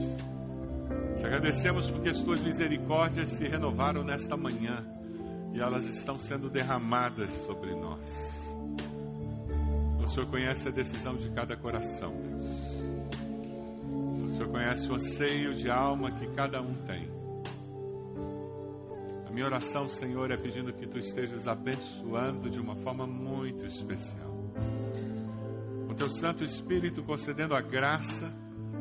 Te 1.16 1.26
agradecemos 1.26 1.90
porque 1.90 2.10
as 2.10 2.22
tuas 2.22 2.40
misericórdias 2.40 3.32
se 3.32 3.48
renovaram 3.48 4.04
nesta 4.04 4.36
manhã 4.36 4.86
e 5.52 5.60
elas 5.60 5.82
estão 5.82 6.20
sendo 6.20 6.48
derramadas 6.48 7.30
sobre 7.46 7.74
nós. 7.74 8.00
O 10.00 10.06
Senhor 10.06 10.28
conhece 10.30 10.68
a 10.68 10.70
decisão 10.70 11.16
de 11.16 11.30
cada 11.30 11.56
coração, 11.56 12.12
Deus. 12.12 12.46
O 14.22 14.36
Senhor 14.36 14.48
conhece 14.48 14.88
o 14.88 14.94
anseio 14.94 15.52
de 15.52 15.68
alma 15.68 16.12
que 16.12 16.28
cada 16.28 16.62
um 16.62 16.72
tem. 16.86 17.11
Minha 19.32 19.46
oração, 19.46 19.88
Senhor, 19.88 20.30
é 20.30 20.36
pedindo 20.36 20.74
que 20.74 20.86
tu 20.86 20.98
estejas 20.98 21.48
abençoando 21.48 22.50
de 22.50 22.60
uma 22.60 22.76
forma 22.76 23.06
muito 23.06 23.64
especial. 23.64 24.30
Com 25.88 25.94
teu 25.94 26.10
Santo 26.10 26.44
Espírito 26.44 27.02
concedendo 27.02 27.54
a 27.54 27.62
graça, 27.62 28.30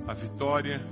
a 0.06 0.14
vitória, 0.14 0.86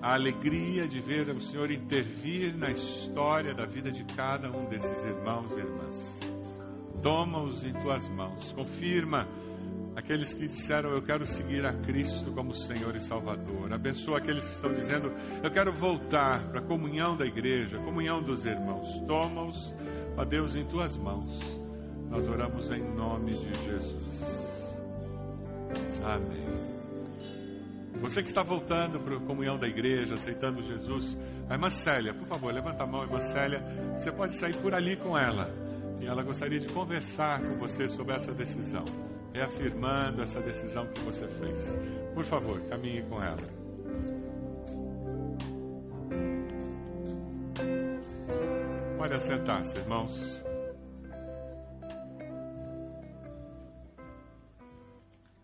a 0.00 0.14
alegria 0.14 0.88
de 0.88 0.98
ver 0.98 1.28
o 1.28 1.40
Senhor 1.42 1.70
intervir 1.70 2.56
na 2.56 2.70
história 2.70 3.54
da 3.54 3.66
vida 3.66 3.92
de 3.92 4.02
cada 4.04 4.50
um 4.50 4.64
desses 4.64 5.04
irmãos 5.04 5.52
e 5.52 5.60
irmãs. 5.60 6.20
Toma-os 7.02 7.62
em 7.62 7.74
tuas 7.74 8.08
mãos, 8.08 8.50
confirma 8.52 9.28
aqueles 9.96 10.34
que 10.34 10.46
disseram 10.46 10.90
eu 10.90 11.02
quero 11.02 11.26
seguir 11.26 11.66
a 11.66 11.72
Cristo 11.72 12.32
como 12.32 12.54
Senhor 12.54 12.94
e 12.96 13.00
Salvador. 13.00 13.72
Abençoa 13.72 14.18
aqueles 14.18 14.46
que 14.46 14.54
estão 14.54 14.72
dizendo 14.72 15.12
eu 15.42 15.50
quero 15.50 15.72
voltar 15.72 16.48
para 16.48 16.60
a 16.60 16.62
comunhão 16.62 17.16
da 17.16 17.26
igreja, 17.26 17.78
comunhão 17.78 18.22
dos 18.22 18.44
irmãos. 18.44 19.00
Toma-os, 19.06 19.74
ó 20.16 20.24
Deus, 20.24 20.54
em 20.54 20.64
tuas 20.64 20.96
mãos. 20.96 21.38
Nós 22.08 22.28
oramos 22.28 22.70
em 22.70 22.82
nome 22.94 23.32
de 23.32 23.64
Jesus. 23.64 24.24
Amém. 26.02 26.70
Você 28.00 28.22
que 28.22 28.28
está 28.28 28.42
voltando 28.42 28.98
para 28.98 29.16
a 29.16 29.20
comunhão 29.20 29.58
da 29.58 29.68
igreja, 29.68 30.14
aceitando 30.14 30.62
Jesus, 30.62 31.16
a 31.48 31.52
irmã 31.52 31.70
Célia, 31.70 32.14
por 32.14 32.26
favor, 32.26 32.52
levanta 32.52 32.82
a 32.82 32.86
mão, 32.86 33.02
irmã 33.02 33.20
Célia. 33.20 33.62
Você 33.98 34.10
pode 34.10 34.34
sair 34.34 34.56
por 34.56 34.74
ali 34.74 34.96
com 34.96 35.16
ela. 35.16 35.54
E 36.00 36.06
ela 36.06 36.22
gostaria 36.22 36.58
de 36.58 36.66
conversar 36.68 37.42
com 37.42 37.58
você 37.58 37.88
sobre 37.90 38.16
essa 38.16 38.32
decisão. 38.32 38.84
Reafirmando 39.32 40.22
essa 40.22 40.40
decisão 40.40 40.86
que 40.88 41.00
você 41.02 41.26
fez. 41.28 41.78
Por 42.14 42.24
favor, 42.24 42.60
caminhe 42.68 43.02
com 43.02 43.22
ela. 43.22 43.60
Pode 48.98 49.14
assentar-se, 49.14 49.76
irmãos. 49.78 50.44